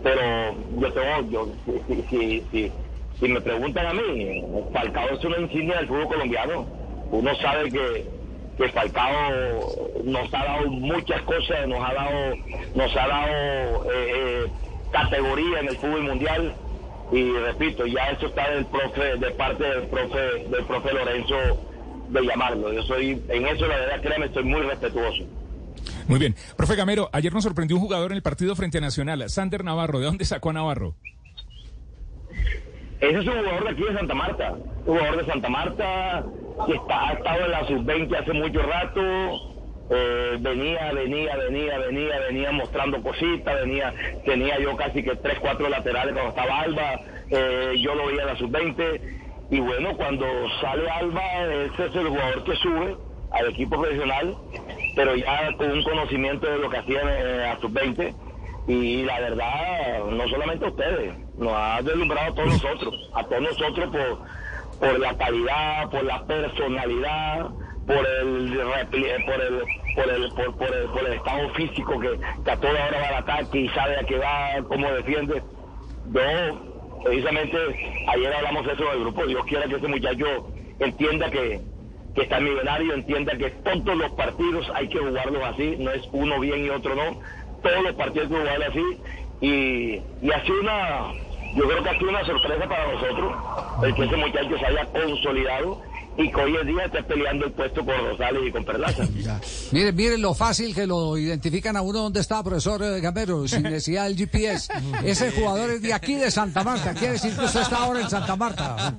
Pero 0.02 0.54
yo 0.78 0.92
tengo, 0.92 1.30
yo, 1.30 1.48
si, 1.86 2.02
si, 2.08 2.44
si, 2.50 2.72
si 3.18 3.28
me 3.28 3.40
preguntan 3.40 3.86
a 3.86 3.94
mí, 3.94 4.42
Falcao 4.72 5.10
es 5.10 5.24
una 5.24 5.38
insignia 5.38 5.76
del 5.78 5.88
fútbol 5.88 6.08
colombiano. 6.08 6.66
Uno 7.10 7.34
sabe 7.36 7.70
que 7.70 8.17
que 8.58 8.68
Falcao 8.70 10.02
nos 10.04 10.34
ha 10.34 10.44
dado 10.44 10.66
muchas 10.68 11.22
cosas, 11.22 11.68
nos 11.68 11.78
ha 11.78 11.94
dado, 11.94 12.36
nos 12.74 12.96
ha 12.96 13.06
dado 13.06 13.84
eh, 13.92 14.12
eh, 14.14 14.46
categoría 14.90 15.60
en 15.60 15.68
el 15.68 15.76
fútbol 15.76 16.02
mundial 16.02 16.54
y 17.12 17.32
repito, 17.32 17.86
ya 17.86 18.10
eso 18.10 18.26
está 18.26 18.50
del 18.50 18.66
profe, 18.66 19.16
de 19.16 19.30
parte 19.30 19.64
del 19.64 19.86
profe, 19.86 20.18
del 20.18 20.64
profe 20.66 20.92
Lorenzo 20.92 21.36
de 22.08 22.22
llamarlo. 22.22 22.72
Yo 22.72 22.82
soy, 22.82 23.22
en 23.28 23.46
eso 23.46 23.66
la 23.66 23.76
verdad 23.76 24.02
créeme, 24.02 24.26
estoy 24.26 24.44
muy 24.44 24.62
respetuoso. 24.62 25.24
Muy 26.08 26.18
bien. 26.18 26.34
Profe 26.56 26.74
Gamero, 26.74 27.08
ayer 27.12 27.32
nos 27.32 27.44
sorprendió 27.44 27.76
un 27.76 27.82
jugador 27.82 28.10
en 28.10 28.16
el 28.16 28.22
partido 28.22 28.56
frente 28.56 28.78
a 28.78 28.80
Nacional, 28.80 29.30
Sander 29.30 29.62
Navarro. 29.62 30.00
¿De 30.00 30.06
dónde 30.06 30.24
sacó 30.24 30.50
a 30.50 30.54
Navarro? 30.54 30.96
Ese 33.00 33.18
es 33.20 33.26
un 33.26 33.38
jugador 33.38 33.64
de 33.64 33.70
aquí 33.70 33.82
de 33.84 33.94
Santa 33.94 34.14
Marta. 34.14 34.52
Un 34.84 34.96
jugador 34.96 35.24
de 35.24 35.30
Santa 35.30 35.48
Marta 35.48 36.24
está, 36.66 37.08
ha 37.08 37.12
estado 37.12 37.44
en 37.44 37.50
la 37.50 37.64
sub-20 37.66 38.16
hace 38.16 38.32
mucho 38.32 38.62
rato. 38.62 39.00
Eh, 39.90 40.36
venía, 40.40 40.92
venía, 40.92 41.34
venía, 41.36 41.78
venía, 41.78 42.18
venía 42.18 42.52
mostrando 42.52 43.02
cositas, 43.02 43.54
venía, 43.62 43.94
tenía 44.24 44.58
yo 44.58 44.76
casi 44.76 45.02
que 45.02 45.16
tres, 45.16 45.38
cuatro 45.40 45.68
laterales 45.68 46.12
cuando 46.12 46.30
estaba 46.30 46.60
Alba, 46.60 47.00
eh, 47.30 47.72
yo 47.78 47.94
lo 47.94 48.06
veía 48.06 48.22
en 48.22 48.26
la 48.26 48.36
sub-20, 48.36 49.00
y 49.50 49.60
bueno, 49.60 49.96
cuando 49.96 50.26
sale 50.60 50.90
Alba, 50.90 51.22
ese 51.72 51.86
es 51.86 51.94
el 51.94 52.08
jugador 52.08 52.44
que 52.44 52.54
sube 52.56 52.96
al 53.30 53.48
equipo 53.48 53.80
profesional, 53.80 54.36
pero 54.94 55.16
ya 55.16 55.54
con 55.56 55.70
un 55.70 55.82
conocimiento 55.82 56.50
de 56.50 56.58
lo 56.58 56.68
que 56.68 56.76
hacían 56.76 57.08
eh, 57.08 57.46
a 57.46 57.58
sub-20, 57.58 58.14
y 58.66 59.04
la 59.04 59.20
verdad, 59.20 60.04
no 60.10 60.28
solamente 60.28 60.66
ustedes, 60.66 61.14
nos 61.38 61.52
ha 61.54 61.80
deslumbrado 61.80 62.32
a 62.32 62.34
todos 62.34 62.48
nosotros, 62.48 63.10
a 63.14 63.24
todos 63.24 63.40
nosotros 63.40 63.88
por 63.90 64.18
por 64.78 64.98
la 64.98 65.16
calidad, 65.16 65.90
por 65.90 66.04
la 66.04 66.24
personalidad, 66.24 67.48
por 67.86 68.06
el 68.06 68.58
por 69.26 69.40
el 69.40 69.64
por 69.94 70.08
el 70.08 70.32
por, 70.34 70.74
el, 70.74 70.90
por 70.90 71.06
el 71.06 71.12
estado 71.14 71.48
físico 71.54 71.98
que, 71.98 72.18
que, 72.44 72.50
a 72.50 72.56
toda 72.56 72.86
hora 72.86 73.00
va 73.00 73.08
al 73.08 73.14
ataque 73.16 73.60
y 73.60 73.68
sabe 73.70 73.96
a 73.96 74.04
qué 74.04 74.18
va, 74.18 74.62
cómo 74.68 74.90
defiende. 74.92 75.42
Yo, 76.12 77.00
precisamente, 77.04 77.56
ayer 78.06 78.32
hablamos 78.32 78.66
eso 78.66 78.84
en 78.84 78.92
el 78.92 79.00
grupo, 79.00 79.26
Dios 79.26 79.44
quiera 79.46 79.66
que 79.66 79.76
ese 79.76 79.88
muchacho 79.88 80.52
entienda 80.78 81.30
que, 81.30 81.60
que 82.14 82.22
está 82.22 82.38
millonario, 82.38 82.94
entienda 82.94 83.36
que 83.36 83.50
todos 83.50 83.96
los 83.96 84.12
partidos 84.12 84.70
hay 84.74 84.88
que 84.88 84.98
jugarlos 84.98 85.42
así, 85.44 85.76
no 85.78 85.90
es 85.90 86.08
uno 86.12 86.38
bien 86.38 86.64
y 86.64 86.70
otro 86.70 86.94
no, 86.94 87.20
todos 87.62 87.82
los 87.82 87.94
partidos 87.94 88.28
hay 88.28 88.34
que 88.34 88.40
jugarlos 88.40 88.68
así, 88.68 89.00
y, 89.40 90.26
y 90.26 90.30
así 90.32 90.52
una 90.52 91.12
yo 91.58 91.68
creo 91.68 91.82
que 91.82 91.90
ha 91.90 91.98
sido 91.98 92.10
una 92.10 92.24
sorpresa 92.24 92.68
para 92.68 92.92
nosotros 92.92 93.32
el 93.82 93.94
que 93.94 94.04
ese 94.04 94.16
muchacho 94.16 94.58
se 94.58 94.66
haya 94.66 94.86
consolidado 94.86 95.82
y 96.16 96.30
que 96.30 96.40
hoy 96.40 96.56
en 96.56 96.66
día 96.66 96.84
esté 96.84 97.02
peleando 97.04 97.46
el 97.46 97.52
puesto 97.52 97.84
con 97.84 97.96
Rosales 97.96 98.42
y 98.46 98.50
con 98.50 98.64
Perlaza. 98.64 99.04
Miren, 99.72 99.94
miren 99.94 100.20
lo 100.20 100.34
fácil 100.34 100.74
que 100.74 100.86
lo 100.86 101.16
identifican 101.16 101.76
a 101.76 101.82
uno 101.82 102.00
donde 102.00 102.20
está, 102.20 102.42
profesor 102.42 102.82
eh, 102.82 103.00
Gamero, 103.00 103.46
sin 103.46 103.62
necesidad 103.64 104.04
del 104.04 104.16
GPS. 104.16 104.72
Ese 105.04 105.30
jugador 105.30 105.70
es 105.70 105.82
de 105.82 105.92
aquí, 105.92 106.16
de 106.16 106.30
Santa 106.30 106.64
Marta. 106.64 106.92
Quiere 106.94 107.12
decir 107.12 107.36
que 107.36 107.44
usted 107.44 107.60
está 107.60 107.84
ahora 107.84 108.00
en 108.00 108.10
Santa 108.10 108.34
Marta. 108.34 108.96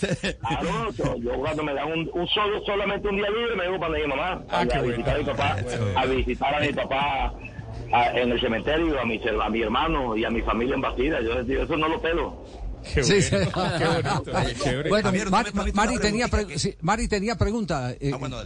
Claro, 0.00 0.92
yo, 1.18 1.32
cuando 1.34 1.64
me 1.64 1.74
dan 1.74 1.88
un, 1.90 2.28
solo, 2.28 2.64
solamente 2.64 3.08
un 3.08 3.16
día 3.16 3.30
libre, 3.30 3.56
me 3.56 3.64
digo 3.64 3.80
para 3.80 3.94
mi 3.94 4.06
mamá, 4.06 4.44
ah, 4.50 4.60
a, 4.60 4.80
visitar 4.82 5.16
a 5.16 5.18
mi 5.18 5.24
papá, 5.24 5.56
a 5.96 6.06
visitar 6.06 6.54
a 6.54 6.60
mi 6.60 6.72
papá 6.72 7.34
en 8.14 8.32
el 8.32 8.40
cementerio, 8.40 9.00
a 9.00 9.04
mi, 9.04 9.20
a 9.20 9.48
mi 9.48 9.62
hermano 9.62 10.16
y 10.16 10.24
a 10.24 10.30
mi 10.30 10.42
familia 10.42 10.74
en 10.74 10.80
Bastida. 10.80 11.20
Yo 11.20 11.40
eso 11.40 11.76
no 11.76 11.88
lo 11.88 12.00
pelo. 12.00 12.44
Qué 12.94 13.04
sí, 13.04 13.22
sí. 13.22 13.36
Qué 14.64 14.88
bueno, 14.88 15.12
Mari, 15.72 15.98
tenía 15.98 16.26
Mari 16.80 17.08
tenía 17.08 17.36
pregunta. 17.36 17.92
Eh, 18.00 18.12
ah, 18.12 18.44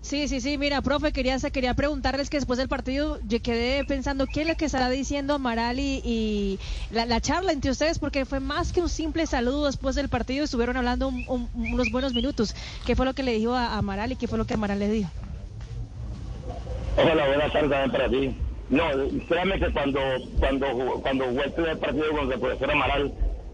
Sí, 0.00 0.28
sí, 0.28 0.40
sí, 0.40 0.56
mira, 0.56 0.82
profe, 0.82 1.12
quería, 1.12 1.38
quería 1.38 1.74
preguntarles 1.74 2.30
que 2.30 2.36
después 2.36 2.58
del 2.58 2.68
partido 2.68 3.18
yo 3.26 3.42
quedé 3.42 3.84
pensando 3.84 4.26
qué 4.26 4.42
es 4.42 4.48
lo 4.48 4.56
que 4.56 4.66
estará 4.66 4.88
diciendo 4.88 5.34
Amaral 5.34 5.80
y, 5.80 6.58
la, 6.90 7.20
charla 7.20 7.52
entre 7.52 7.72
ustedes, 7.72 7.98
porque 7.98 8.24
fue 8.24 8.38
más 8.38 8.72
que 8.72 8.80
un 8.80 8.88
simple 8.88 9.26
saludo 9.26 9.66
después 9.66 9.96
del 9.96 10.08
partido, 10.08 10.44
estuvieron 10.44 10.76
hablando 10.76 11.08
unos 11.54 11.90
buenos 11.90 12.14
minutos. 12.14 12.54
¿Qué 12.86 12.94
fue 12.94 13.04
lo 13.04 13.14
que 13.14 13.24
le 13.24 13.32
dijo 13.32 13.54
a 13.54 13.76
Amaral 13.76 14.12
y 14.12 14.16
qué 14.16 14.28
fue 14.28 14.38
lo 14.38 14.46
que 14.46 14.54
Amaral 14.54 14.78
le 14.78 14.88
dijo? 14.88 15.10
Hola, 16.98 17.26
buenas 17.26 17.52
tardes 17.52 17.70
también 17.70 17.90
para 17.90 18.08
ti. 18.08 18.36
No, 18.70 18.84
créeme 19.28 19.58
que 19.60 19.70
cuando 19.70 20.00
cuando 20.40 20.66
cuando 21.02 21.26
jugué 21.26 21.44
el 21.44 21.78
partido 21.78 22.10
con 22.10 22.32
el 22.32 22.40
profesor 22.40 22.70
Amaral, 22.70 23.12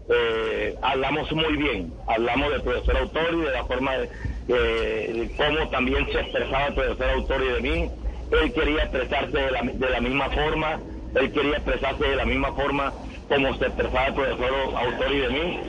eh, 0.09 0.75
hablamos 0.81 1.29
muy 1.33 1.57
bien. 1.57 1.93
Hablamos 2.07 2.51
del 2.51 2.61
profesor 2.61 2.97
autor 2.97 3.33
y 3.33 3.41
de 3.41 3.51
la 3.51 3.65
forma 3.65 3.97
de, 3.97 4.07
de, 4.47 5.31
cómo 5.35 5.69
también 5.71 6.05
se 6.05 6.21
expresaba 6.21 6.67
el 6.67 6.73
profesor 6.73 7.09
autor 7.09 7.41
y 7.43 7.47
de 7.49 7.61
mí. 7.61 7.91
Él 8.31 8.53
quería 8.53 8.83
expresarse 8.83 9.37
de 9.37 9.51
la, 9.51 9.61
de 9.61 9.89
la 9.89 9.99
misma 9.99 10.29
forma, 10.29 10.79
él 11.15 11.31
quería 11.33 11.57
expresarse 11.57 12.03
de 12.03 12.15
la 12.15 12.25
misma 12.25 12.53
forma 12.53 12.93
como 13.27 13.53
se 13.55 13.65
expresaba 13.65 14.07
el 14.07 14.13
profesor 14.13 14.53
autor 14.73 15.11
y 15.11 15.19
de 15.19 15.29
mí. 15.29 15.59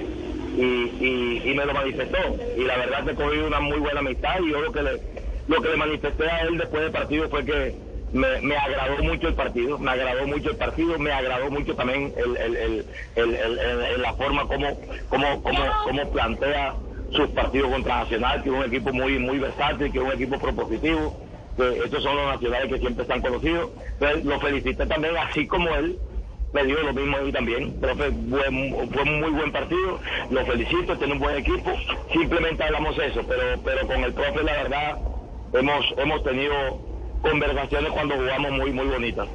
Y, 0.57 1.51
y, 1.51 1.55
me 1.55 1.67
lo 1.67 1.75
manifestó. 1.75 2.19
Y 2.57 2.63
la 2.63 2.77
verdad 2.77 3.05
que 3.05 3.15
cogí 3.17 3.39
una 3.39 3.59
muy 3.59 3.81
buena 3.81 3.99
amistad 3.99 4.37
y 4.41 4.53
yo 4.53 4.61
lo 4.61 4.71
que 4.71 4.83
le 4.85 5.14
lo 5.49 5.61
que 5.61 5.69
le 5.69 5.77
manifesté 5.77 6.29
a 6.29 6.41
él 6.43 6.59
después 6.59 6.83
del 6.83 6.93
partido 6.93 7.29
fue 7.29 7.45
que 7.45 7.75
me, 8.15 8.57
agradó 8.57 9.03
mucho 9.03 9.29
el 9.29 9.35
partido, 9.35 9.79
me 9.79 9.91
agradó 9.91 10.27
mucho 10.27 10.51
el 10.51 10.57
partido, 10.57 10.99
me 10.99 11.13
agradó 11.13 11.51
mucho 11.51 11.75
también 11.75 12.15
el, 12.17 12.87
la 14.01 14.15
forma 14.15 14.47
como, 14.47 14.69
como, 15.09 15.43
como, 15.43 15.61
como 15.85 16.11
plantea 16.13 16.75
sus 17.11 17.29
partidos 17.31 17.71
contra 17.71 17.99
Nacional, 17.99 18.43
que 18.43 18.49
es 18.51 18.55
un 18.55 18.65
equipo 18.65 18.93
muy, 18.93 19.19
muy 19.19 19.39
versátil, 19.39 19.91
que 19.91 19.99
es 19.99 20.05
un 20.05 20.13
equipo 20.13 20.39
propositivo, 20.39 21.17
que 21.57 21.79
estos 21.85 22.03
son 22.03 22.17
los 22.17 22.27
nacionales 22.27 22.69
que 22.73 22.79
siempre 22.79 23.03
están 23.03 23.21
conocidos. 23.21 23.71
Entonces 23.95 24.25
lo 24.25 24.41
felicité 24.41 24.87
también, 24.87 25.17
así 25.17 25.47
como 25.47 25.69
él, 25.75 25.99
me 26.53 26.65
dio 26.65 26.81
lo 26.83 26.93
mismo 26.93 27.17
a 27.17 27.33
también. 27.33 27.81
Profe, 27.81 28.11
fue 28.31 29.03
un 29.03 29.21
muy 29.21 29.31
buen 29.31 29.51
partido, 29.51 29.99
lo 30.31 30.47
felicito, 30.47 30.97
tiene 30.97 31.15
un 31.15 31.19
buen 31.19 31.37
equipo, 31.37 31.73
simplemente 32.13 32.63
hablamos 32.63 32.97
eso, 32.99 33.23
pero, 33.27 33.61
pero 33.65 33.87
con 33.89 34.05
el 34.05 34.13
profe 34.13 34.45
la 34.45 34.53
verdad 34.53 34.99
hemos, 35.55 35.95
hemos 35.97 36.23
tenido 36.23 36.55
conversaciones 37.23 37.93
cuando 37.93 38.17
jugamos 38.17 38.53
muy, 38.53 38.73
muy 38.73 38.87
bonitas. 38.87 39.29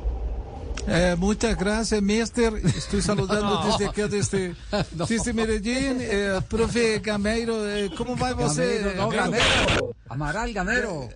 Eh, 0.88 1.16
muchas 1.18 1.56
gracias, 1.58 2.02
mister. 2.02 2.54
Estoy 2.56 3.02
saludando 3.02 3.62
desde 3.78 3.88
aquí, 3.88 4.02
desde, 4.04 4.56
No. 4.96 5.06
desde 5.06 5.34
Medellín. 5.34 5.98
Eh, 6.00 6.40
profe 6.50 7.00
Gameiro, 7.00 7.68
eh, 7.70 7.90
¿cómo 7.98 8.18
va 8.18 8.34
você? 8.34 8.80
Gamero, 8.80 8.96
no, 9.02 9.10
Gamero. 9.10 9.96
Amaral 10.10 10.54
Gamero. 10.54 11.10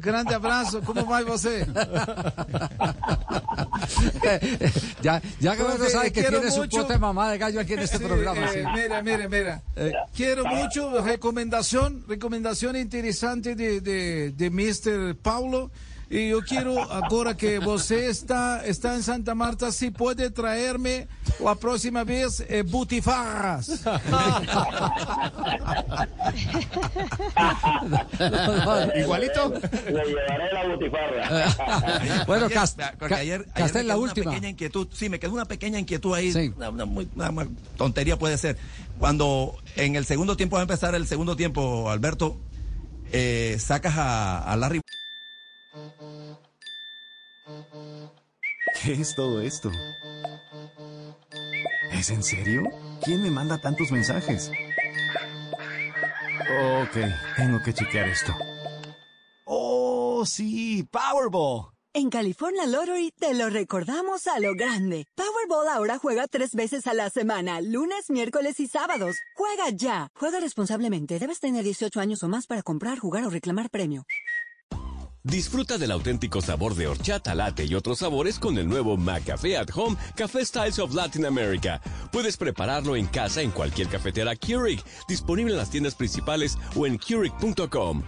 Grande 0.00 0.34
abrazo, 0.34 0.80
¿cómo 0.82 1.06
va 1.06 1.22
você? 1.22 1.64
ya, 5.02 5.20
ya 5.40 5.54
Gamero 5.54 5.76
Profe, 5.76 5.90
sabe 5.90 6.10
que 6.12 6.22
tiene 6.24 6.50
su 6.50 6.60
mucho. 6.60 6.78
cuota 6.78 6.94
de 6.94 6.98
mamá 6.98 7.30
de 7.30 7.38
gallo 7.38 7.60
aquí 7.60 7.74
en 7.74 7.80
este 7.80 7.98
Sí, 7.98 8.04
programa. 8.04 8.40
eh, 8.46 8.50
sí. 8.54 8.60
Mira, 8.74 9.02
mira, 9.02 9.28
mira. 9.28 9.62
Quiero 10.16 10.44
mucho 10.46 11.00
recomendación, 11.02 12.04
recomendación 12.08 12.76
interesante 12.76 13.54
de, 13.54 13.80
de, 13.80 14.32
de 14.32 14.50
Mr. 14.50 15.14
Paulo. 15.16 15.70
Y 16.10 16.30
yo 16.30 16.40
quiero, 16.40 16.80
ahora 16.90 17.36
que 17.36 17.58
usted 17.58 18.08
está, 18.08 18.64
está 18.64 18.94
en 18.94 19.02
Santa 19.02 19.34
Marta, 19.34 19.70
si 19.72 19.90
puede 19.90 20.30
traerme 20.30 21.06
la 21.38 21.54
próxima 21.54 22.02
vez 22.02 22.42
eh, 22.48 22.62
butifarras. 22.62 23.68
Igualito. 28.96 29.52
Le 29.86 30.04
llevaré 30.04 30.52
la 30.52 30.68
butifarra. 30.68 32.24
bueno, 32.26 32.46
Ayer- 32.46 33.46
ayer, 33.54 33.84
la 33.84 33.96
última. 33.96 34.26
Una 34.30 34.32
pequeña 34.32 34.48
inquietud. 34.50 34.88
Sí, 34.92 35.08
me 35.08 35.18
quedó 35.18 35.32
una 35.34 35.44
pequeña 35.44 35.78
inquietud 35.78 36.14
ahí. 36.14 36.32
Sí. 36.32 36.52
Una, 36.56 36.70
una 36.70 36.84
muy- 36.84 37.08
una- 37.14 37.30
una 37.30 37.48
tontería 37.76 38.18
puede 38.18 38.38
ser. 38.38 38.56
Cuando 38.98 39.56
en 39.76 39.96
el 39.96 40.04
segundo 40.06 40.36
tiempo 40.36 40.56
va 40.56 40.60
a 40.60 40.64
empezar 40.64 40.94
el 40.94 41.06
segundo 41.06 41.36
tiempo, 41.36 41.90
Alberto, 41.90 42.38
eh, 43.12 43.56
sacas 43.58 43.96
a, 43.96 44.38
a 44.50 44.56
Larry. 44.56 44.80
¿Qué 48.82 48.92
es 48.92 49.14
todo 49.14 49.40
esto? 49.40 49.70
¿Es 51.92 52.10
en 52.10 52.22
serio? 52.22 52.62
¿Quién 53.02 53.22
me 53.22 53.30
manda 53.30 53.60
tantos 53.60 53.90
mensajes? 53.90 54.50
Ok, 56.82 56.96
tengo 57.36 57.60
que 57.62 57.74
chequear 57.74 58.08
esto. 58.08 58.32
¡Oh, 59.44 60.24
sí! 60.24 60.86
¡Powerball! 60.90 61.72
En 61.94 62.10
California 62.10 62.66
Lottery 62.66 63.12
te 63.18 63.34
lo 63.34 63.50
recordamos 63.50 64.26
a 64.28 64.38
lo 64.38 64.54
grande. 64.54 65.06
Powerball 65.16 65.68
ahora 65.68 65.98
juega 65.98 66.28
tres 66.28 66.54
veces 66.54 66.86
a 66.86 66.94
la 66.94 67.10
semana, 67.10 67.60
lunes, 67.60 68.10
miércoles 68.10 68.60
y 68.60 68.68
sábados. 68.68 69.16
Juega 69.34 69.70
ya. 69.70 70.08
Juega 70.14 70.38
responsablemente. 70.38 71.18
Debes 71.18 71.40
tener 71.40 71.64
18 71.64 71.98
años 71.98 72.22
o 72.22 72.28
más 72.28 72.46
para 72.46 72.62
comprar, 72.62 72.98
jugar 72.98 73.24
o 73.24 73.30
reclamar 73.30 73.70
premio. 73.70 74.04
Disfruta 75.28 75.76
del 75.76 75.90
auténtico 75.90 76.40
sabor 76.40 76.74
de 76.74 76.86
horchata, 76.86 77.34
latte 77.34 77.66
y 77.66 77.74
otros 77.74 77.98
sabores 77.98 78.38
con 78.38 78.56
el 78.56 78.66
nuevo 78.66 78.96
McCafé 78.96 79.58
at 79.58 79.68
Home 79.74 79.94
Café 80.16 80.42
Styles 80.42 80.78
of 80.78 80.94
Latin 80.94 81.26
America. 81.26 81.82
Puedes 82.10 82.38
prepararlo 82.38 82.96
en 82.96 83.04
casa 83.04 83.42
en 83.42 83.50
cualquier 83.50 83.88
cafetera 83.88 84.34
Keurig, 84.36 84.82
disponible 85.06 85.52
en 85.52 85.58
las 85.58 85.68
tiendas 85.68 85.94
principales 85.96 86.56
o 86.74 86.86
en 86.86 86.98
Keurig.com. 86.98 88.04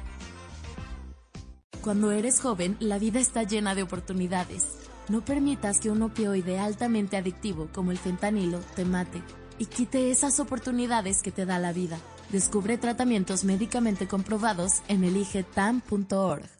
Cuando 1.82 2.10
eres 2.10 2.40
joven, 2.40 2.78
la 2.80 2.98
vida 2.98 3.20
está 3.20 3.42
llena 3.42 3.74
de 3.74 3.82
oportunidades. 3.82 4.68
No 5.10 5.22
permitas 5.22 5.78
que 5.80 5.90
un 5.90 6.00
opioide 6.00 6.58
altamente 6.58 7.18
adictivo 7.18 7.68
como 7.74 7.90
el 7.90 7.98
fentanilo 7.98 8.60
te 8.74 8.86
mate 8.86 9.22
y 9.58 9.66
quite 9.66 10.10
esas 10.10 10.40
oportunidades 10.40 11.20
que 11.20 11.32
te 11.32 11.44
da 11.44 11.58
la 11.58 11.74
vida. 11.74 11.98
Descubre 12.30 12.78
tratamientos 12.78 13.44
médicamente 13.44 14.08
comprobados 14.08 14.80
en 14.88 15.04
eligetam.org. 15.04 16.59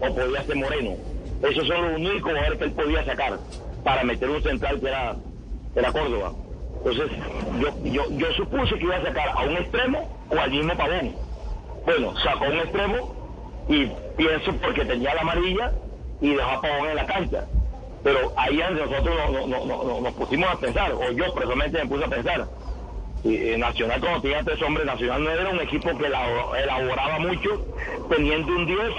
o 0.00 0.14
podía 0.14 0.42
ser 0.44 0.56
Moreno. 0.56 0.96
Esos 1.42 1.66
son 1.66 1.82
los 1.82 2.00
únicos 2.00 2.22
jugadores 2.22 2.58
que 2.58 2.64
él 2.64 2.72
podía 2.72 3.04
sacar 3.04 3.38
para 3.84 4.04
meter 4.04 4.30
un 4.30 4.42
central 4.42 4.80
que 4.80 4.88
era, 4.88 5.16
era 5.74 5.92
Córdoba. 5.92 6.32
Entonces, 6.78 7.10
yo, 7.60 7.68
yo, 7.84 8.04
yo 8.10 8.32
supuse 8.32 8.74
que 8.78 8.84
iba 8.84 8.96
a 8.96 9.02
sacar 9.02 9.28
a 9.28 9.42
un 9.42 9.56
extremo 9.58 10.26
o 10.30 10.38
al 10.38 10.50
mismo 10.50 10.74
Pavón. 10.76 11.14
Bueno, 11.84 12.16
sacó 12.20 12.44
un 12.46 12.58
extremo 12.58 13.14
y 13.68 13.86
pienso 14.16 14.54
porque 14.62 14.84
tenía 14.86 15.14
la 15.14 15.20
amarilla 15.20 15.72
y 16.22 16.30
dejó 16.34 16.50
a 16.50 16.60
Pavón 16.62 16.88
en 16.88 16.96
la 16.96 17.06
cancha. 17.06 17.44
Pero 18.02 18.32
ahí 18.38 18.56
nosotros 18.72 19.14
no- 19.30 19.46
no- 19.46 19.66
no- 19.66 19.84
no- 19.84 20.00
nos 20.00 20.12
pusimos 20.14 20.48
a 20.48 20.56
pensar, 20.58 20.90
o 20.92 21.12
yo 21.12 21.34
personalmente 21.34 21.82
me 21.84 21.86
puse 21.90 22.04
a 22.06 22.08
pensar. 22.08 22.48
Eh, 23.24 23.56
Nacional, 23.58 24.00
cuando 24.00 24.22
tenía 24.22 24.42
tres 24.42 24.62
hombres, 24.62 24.86
Nacional 24.86 25.22
no 25.22 25.30
era 25.30 25.50
un 25.50 25.60
equipo 25.60 25.90
que 25.98 26.06
elabo- 26.06 26.56
elaboraba 26.56 27.18
mucho, 27.18 27.62
teniendo 28.08 28.54
un 28.56 28.64
10 28.64 28.90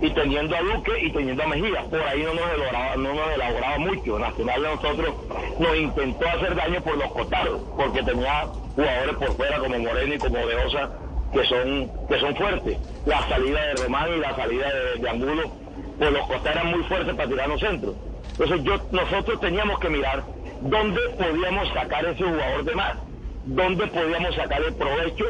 y 0.00 0.10
teniendo 0.10 0.56
a 0.56 0.60
Duque 0.60 0.92
y 1.02 1.12
teniendo 1.12 1.42
a 1.42 1.46
Mejía. 1.46 1.84
Por 1.84 2.02
ahí 2.02 2.22
no 2.22 2.34
nos 2.34 2.52
elaboraba, 2.52 2.96
no 2.96 3.14
nos 3.14 3.34
elaboraba 3.34 3.78
mucho. 3.78 4.18
Nacional 4.18 4.62
de 4.62 4.68
nosotros 4.68 5.14
nos 5.58 5.76
intentó 5.76 6.28
hacer 6.28 6.54
daño 6.54 6.80
por 6.82 6.96
los 6.96 7.12
costados, 7.12 7.62
porque 7.76 8.02
tenía 8.02 8.46
jugadores 8.74 9.16
por 9.16 9.36
fuera 9.36 9.58
como 9.58 9.78
Moreno 9.78 10.14
y 10.14 10.18
como 10.18 10.46
Deosa 10.46 10.90
que 11.32 11.44
son, 11.44 11.90
que 12.08 12.20
son 12.20 12.36
fuertes. 12.36 12.78
La 13.06 13.28
salida 13.28 13.60
de 13.66 13.74
Román 13.82 14.08
y 14.14 14.18
la 14.18 14.36
salida 14.36 14.66
de, 14.72 15.00
de 15.00 15.10
Angulo 15.10 15.50
por 15.98 16.12
los 16.12 16.26
costados 16.26 16.56
eran 16.56 16.70
muy 16.70 16.82
fuertes 16.84 17.14
para 17.14 17.28
tirarnos 17.28 17.60
centros. 17.60 17.94
Entonces 18.32 18.64
yo, 18.64 18.78
nosotros 18.90 19.40
teníamos 19.40 19.78
que 19.78 19.88
mirar 19.88 20.24
dónde 20.60 21.00
podíamos 21.18 21.68
sacar 21.72 22.04
ese 22.06 22.24
jugador 22.24 22.64
de 22.64 22.74
más, 22.74 22.96
dónde 23.44 23.86
podíamos 23.86 24.34
sacar 24.34 24.62
el 24.62 24.74
provecho 24.74 25.26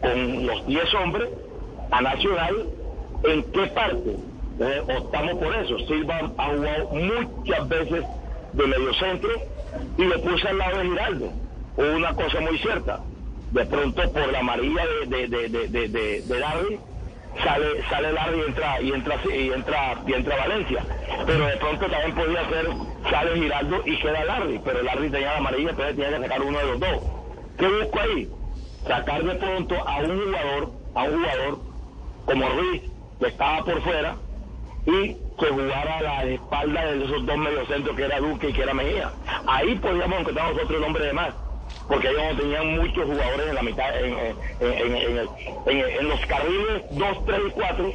con 0.00 0.46
los 0.46 0.66
10 0.66 0.94
hombres 0.94 1.28
a 1.90 2.00
Nacional, 2.00 2.66
en 3.24 3.42
qué 3.52 3.66
parte. 3.68 4.16
Eh, 4.60 4.82
optamos 4.98 5.38
por 5.38 5.54
eso. 5.54 5.78
Silva 5.86 6.20
ha 6.36 6.48
jugado 6.48 6.90
muchas 6.90 7.68
veces 7.68 8.04
de 8.52 8.66
medio 8.66 8.94
centro 8.94 9.30
y 9.96 10.04
le 10.04 10.18
puse 10.18 10.48
al 10.48 10.58
lado 10.58 10.78
de 10.78 10.84
Giraldo. 10.88 11.32
Una 11.76 12.14
cosa 12.14 12.40
muy 12.40 12.58
cierta. 12.58 13.00
De 13.52 13.64
pronto 13.66 14.12
por 14.12 14.30
la 14.30 14.40
amarilla 14.40 14.84
de, 15.06 15.26
de, 15.26 15.48
de, 15.48 15.68
de, 15.68 15.88
de, 16.22 16.38
Darwin, 16.38 16.78
sale 17.42 17.82
sale 17.88 18.12
Larry 18.12 18.38
y 18.38 18.42
entra 18.42 18.80
y 18.80 18.92
entra 18.92 19.16
y 19.24 19.50
entra 19.50 19.94
y 20.06 20.12
entra 20.12 20.36
Valencia 20.36 20.84
pero 21.26 21.46
de 21.46 21.56
pronto 21.56 21.86
también 21.86 22.14
podía 22.14 22.48
ser 22.48 22.66
sale 23.08 23.34
Giraldo 23.40 23.82
y 23.86 23.96
queda 23.98 24.24
Larry 24.24 24.60
pero 24.64 24.82
Larry 24.82 25.10
tenía 25.10 25.32
la 25.32 25.38
amarilla 25.38 25.70
entonces 25.70 25.96
tenía 25.96 26.16
que 26.16 26.22
sacar 26.24 26.42
uno 26.42 26.58
de 26.58 26.64
los 26.66 26.80
dos 26.80 27.02
¿qué 27.56 27.68
busco 27.68 28.00
ahí? 28.00 28.28
sacar 28.86 29.22
de 29.24 29.34
pronto 29.36 29.74
a 29.76 29.98
un 29.98 30.24
jugador 30.24 30.72
a 30.94 31.02
un 31.04 31.18
jugador 31.18 31.58
como 32.26 32.48
Ruiz 32.48 32.82
estaba 33.26 33.64
por 33.64 33.82
fuera 33.82 34.16
y 34.86 35.14
que 35.38 35.46
jugara 35.46 35.98
a 35.98 36.02
la 36.02 36.24
espalda 36.24 36.86
de 36.92 37.04
esos 37.04 37.26
dos 37.26 37.36
mediocentros 37.36 37.96
que 37.96 38.04
era 38.04 38.18
Duque 38.20 38.48
y 38.48 38.52
que 38.52 38.62
era 38.62 38.74
Mejía 38.74 39.12
ahí 39.46 39.74
podíamos 39.76 40.20
encontrar 40.20 40.52
nosotros 40.52 40.78
el 40.78 40.84
hombre 40.84 41.04
de 41.06 41.12
más 41.12 41.34
porque 41.88 42.08
ellos 42.08 42.22
no 42.32 42.36
tenían 42.40 42.76
muchos 42.76 43.04
jugadores 43.04 43.48
en 43.48 43.54
la 43.56 43.62
mitad, 43.62 43.98
en, 44.04 44.12
en- 44.16 44.36
en- 44.60 44.96
en 44.96 45.16
el- 45.18 45.30
en- 45.66 45.98
en 46.00 46.08
los 46.08 46.20
carriles 46.26 46.82
2, 46.92 47.24
3 47.26 47.40
y 47.48 47.50
4. 47.50 47.92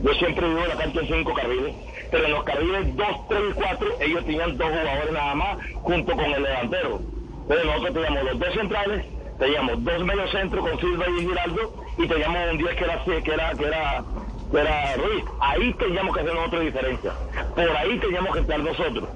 Yo 0.00 0.14
siempre 0.14 0.46
vivo 0.46 0.60
en 0.60 0.68
la 0.68 0.76
cancha 0.76 1.00
en 1.00 1.06
5 1.08 1.34
carriles, 1.34 1.74
pero 2.12 2.24
en 2.26 2.30
los 2.30 2.44
carriles 2.44 2.96
2, 2.96 3.28
3 3.28 3.40
y 3.50 3.54
4 3.54 3.88
ellos 4.00 4.24
tenían 4.24 4.56
dos 4.56 4.68
jugadores 4.68 5.12
nada 5.12 5.34
más 5.34 5.58
junto 5.82 6.12
con 6.12 6.26
el 6.26 6.42
delantero. 6.44 7.00
Entonces 7.42 7.66
nosotros 7.66 7.94
teníamos 7.94 8.24
los 8.24 8.38
dos 8.38 8.54
centrales, 8.54 9.04
teníamos 9.40 9.84
dos 9.84 10.04
mediocentros 10.04 10.68
con 10.68 10.78
Silva 10.80 11.06
y 11.08 11.26
Giraldo 11.26 11.74
y 11.98 12.06
teníamos 12.06 12.50
un 12.52 12.58
10 12.58 12.74
que 12.76 12.84
era, 12.84 13.04
que 13.04 13.32
era, 13.34 13.54
que 13.56 13.64
era, 13.64 14.04
era 14.52 14.96
Ruiz. 14.96 15.24
Ahí 15.40 15.74
teníamos 15.74 16.14
que 16.14 16.20
hacer 16.22 16.34
nosotros 16.34 16.62
diferencia. 16.64 17.12
Por 17.54 17.76
ahí 17.76 17.98
teníamos 17.98 18.32
que 18.34 18.40
estar 18.40 18.58
nosotros 18.60 19.08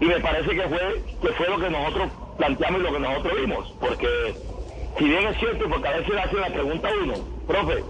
y 0.00 0.04
me 0.06 0.20
parece 0.20 0.50
que 0.50 0.62
fue 0.62 1.02
que 1.22 1.28
fue 1.34 1.48
lo 1.48 1.58
que 1.58 1.70
nosotros 1.70 2.08
planteamos 2.36 2.80
y 2.80 2.84
lo 2.84 2.92
que 2.92 2.98
nosotros 2.98 3.32
vimos 3.40 3.74
porque 3.80 4.34
si 4.98 5.04
bien 5.04 5.26
es 5.28 5.38
cierto 5.38 5.68
porque 5.68 5.88
a 5.88 5.92
veces 5.92 6.08
le 6.14 6.20
hacen 6.20 6.40
la 6.40 6.48
pregunta 6.48 6.88
a 6.88 6.92
uno 7.04 7.14
profe 7.46 7.84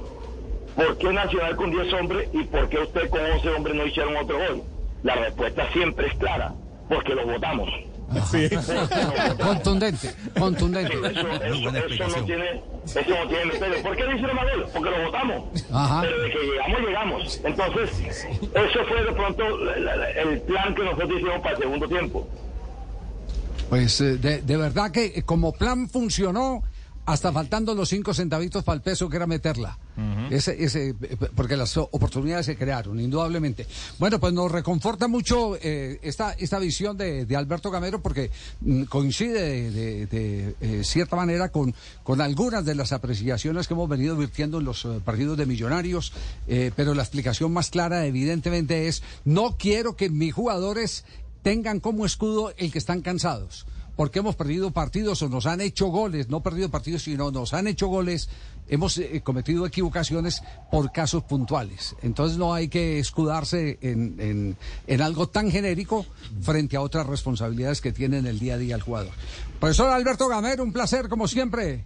¿por 0.77 0.99
qué 0.99 1.13
Nacional 1.13 1.57
con 1.57 1.71
10 1.71 1.93
hombres 1.95 2.29
y 2.35 2.43
por 2.45 2.69
qué 2.69 2.79
usted 2.81 3.09
con 3.09 3.21
11 3.21 3.49
hombres 3.51 3.77
no 3.77 3.87
hicieron 3.87 4.17
otro 4.19 4.37
gol? 4.37 4.63
la 5.03 5.15
respuesta 5.15 5.67
siempre 5.73 6.09
es 6.09 6.15
clara 6.19 6.53
porque 6.91 7.15
los 7.15 7.25
votamos 7.25 7.71
Contundente, 9.43 10.15
contundente. 10.39 10.93
eso, 10.95 11.09
eso, 11.09 12.05
eso 12.05 12.19
no 12.19 12.25
tiene 12.27 12.63
eso 12.85 13.01
no 13.09 13.29
tiene 13.29 13.45
misterio 13.47 13.83
¿por 13.83 13.97
qué 13.97 14.05
no 14.05 14.13
hicieron 14.13 14.37
más 14.37 14.47
porque 14.73 14.91
los 14.91 15.05
votamos. 15.05 15.65
Ajá. 15.73 16.01
pero 16.03 16.23
de 16.23 16.31
que 16.31 16.39
llegamos 16.39 16.81
llegamos. 16.81 17.41
Entonces 17.45 17.91
eso 18.55 18.85
fue 18.89 19.05
de 19.05 19.13
pronto 19.13 19.59
la- 19.59 19.97
la- 19.97 20.11
el 20.11 20.41
plan 20.43 20.75
que 20.75 20.85
nosotros 20.85 21.11
hicimos 21.17 21.41
para 21.41 21.57
el 21.57 21.63
segundo 21.63 21.89
tiempo. 21.89 22.29
Pues 23.71 24.01
eh, 24.01 24.19
de, 24.19 24.43
de 24.43 24.57
verdad 24.57 24.91
que 24.91 25.07
eh, 25.07 25.23
como 25.25 25.53
plan 25.53 25.89
funcionó 25.89 26.63
hasta 27.07 27.33
faltando 27.33 27.75
los 27.75 27.89
cinco 27.89 28.15
centavitos 28.15 28.65
para 28.65 28.77
el 28.77 28.83
peso 28.83 29.09
que 29.09 29.17
era 29.17 29.27
meterla. 29.27 29.79
ese, 30.31 30.63
ese, 30.65 30.95
porque 31.35 31.57
las 31.57 31.77
oportunidades 31.77 32.47
se 32.47 32.57
crearon, 32.57 32.99
indudablemente. 32.99 33.67
Bueno, 33.99 34.19
pues 34.19 34.33
nos 34.33 34.51
reconforta 34.51 35.07
mucho 35.07 35.57
eh, 35.61 36.01
esta, 36.03 36.33
esta 36.33 36.59
visión 36.59 36.97
de, 36.97 37.27
de 37.27 37.37
Alberto 37.37 37.71
Gamero 37.71 38.03
porque 38.03 38.31
mm, 38.61 38.85
coincide 38.85 39.71
de, 39.71 40.07
de, 40.07 40.55
eh, 40.61 40.85
cierta 40.85 41.17
manera 41.17 41.51
con, 41.51 41.75
con 42.03 42.21
algunas 42.21 42.65
de 42.65 42.75
las 42.75 42.93
apreciaciones 42.93 43.69
que 43.69 43.75
hemos 43.75 43.89
venido 43.89 44.17
virtiendo 44.17 44.59
en 44.59 44.65
los 44.65 44.85
eh, 44.85 45.01
partidos 45.05 45.37
de 45.37 45.47
millonarios, 45.47 46.13
eh, 46.49 46.73
pero 46.75 46.95
la 46.95 47.03
explicación 47.03 47.53
más 47.53 47.71
clara 47.71 48.07
evidentemente 48.07 48.89
es 48.89 49.03
no 49.25 49.57
quiero 49.59 49.97
que 49.97 50.11
mis 50.11 50.33
jugadores 50.33 51.05
tengan 51.43 51.81
como 51.81 52.07
escudo 52.07 52.53
el 52.57 52.73
que 52.73 52.79
están 52.79 53.03
cansados 53.03 53.67
porque 53.97 54.19
hemos 54.19 54.37
perdido 54.37 54.71
partidos 54.71 55.23
o 55.23 55.29
nos 55.29 55.47
han 55.47 55.61
hecho 55.61 55.87
goles, 55.87 56.29
no 56.29 56.43
perdido 56.43 56.71
partidos, 56.71 57.03
sino 57.03 57.31
nos 57.31 57.55
han 57.55 57.67
hecho 57.67 57.87
goles, 57.87 58.29
hemos 58.69 58.99
eh, 58.99 59.21
cometido 59.23 59.67
equivocaciones 59.67 60.43
por 60.71 60.93
casos 60.93 61.25
puntuales. 61.25 61.97
Entonces 62.03 62.39
no 62.39 62.55
hay 62.55 62.69
que 62.69 62.99
escudarse 62.99 63.79
en, 63.81 64.17
en, 64.19 64.57
en, 64.87 65.03
algo 65.03 65.29
tan 65.29 65.51
genérico 65.51 66.07
frente 66.43 66.77
a 66.77 66.81
otras 66.81 67.07
responsabilidades 67.07 67.81
que 67.81 67.93
tiene 67.93 68.19
en 68.19 68.27
el 68.27 68.39
día 68.39 68.55
a 68.55 68.59
día 68.59 68.75
el 68.75 68.83
jugador. 68.83 69.13
Profesor 69.61 69.91
Alberto 69.91 70.29
Gamero, 70.29 70.63
un 70.63 70.73
placer 70.73 71.09
como 71.09 71.29
siempre. 71.29 71.85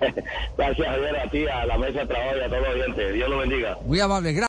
Gracias, 0.56 0.86
Javier, 0.86 1.16
a 1.16 1.30
ti, 1.30 1.46
a 1.46 1.66
la 1.66 1.78
mesa 1.78 2.00
de 2.00 2.06
trabajo 2.06 2.36
y 2.36 2.40
a 2.40 2.48
todos 2.48 2.62
los 2.62 2.74
oyentes. 2.74 3.14
Dios 3.14 3.28
lo 3.28 3.38
bendiga. 3.38 3.78
Muy 3.84 4.00
amable, 4.00 4.32
gracias. 4.32 4.42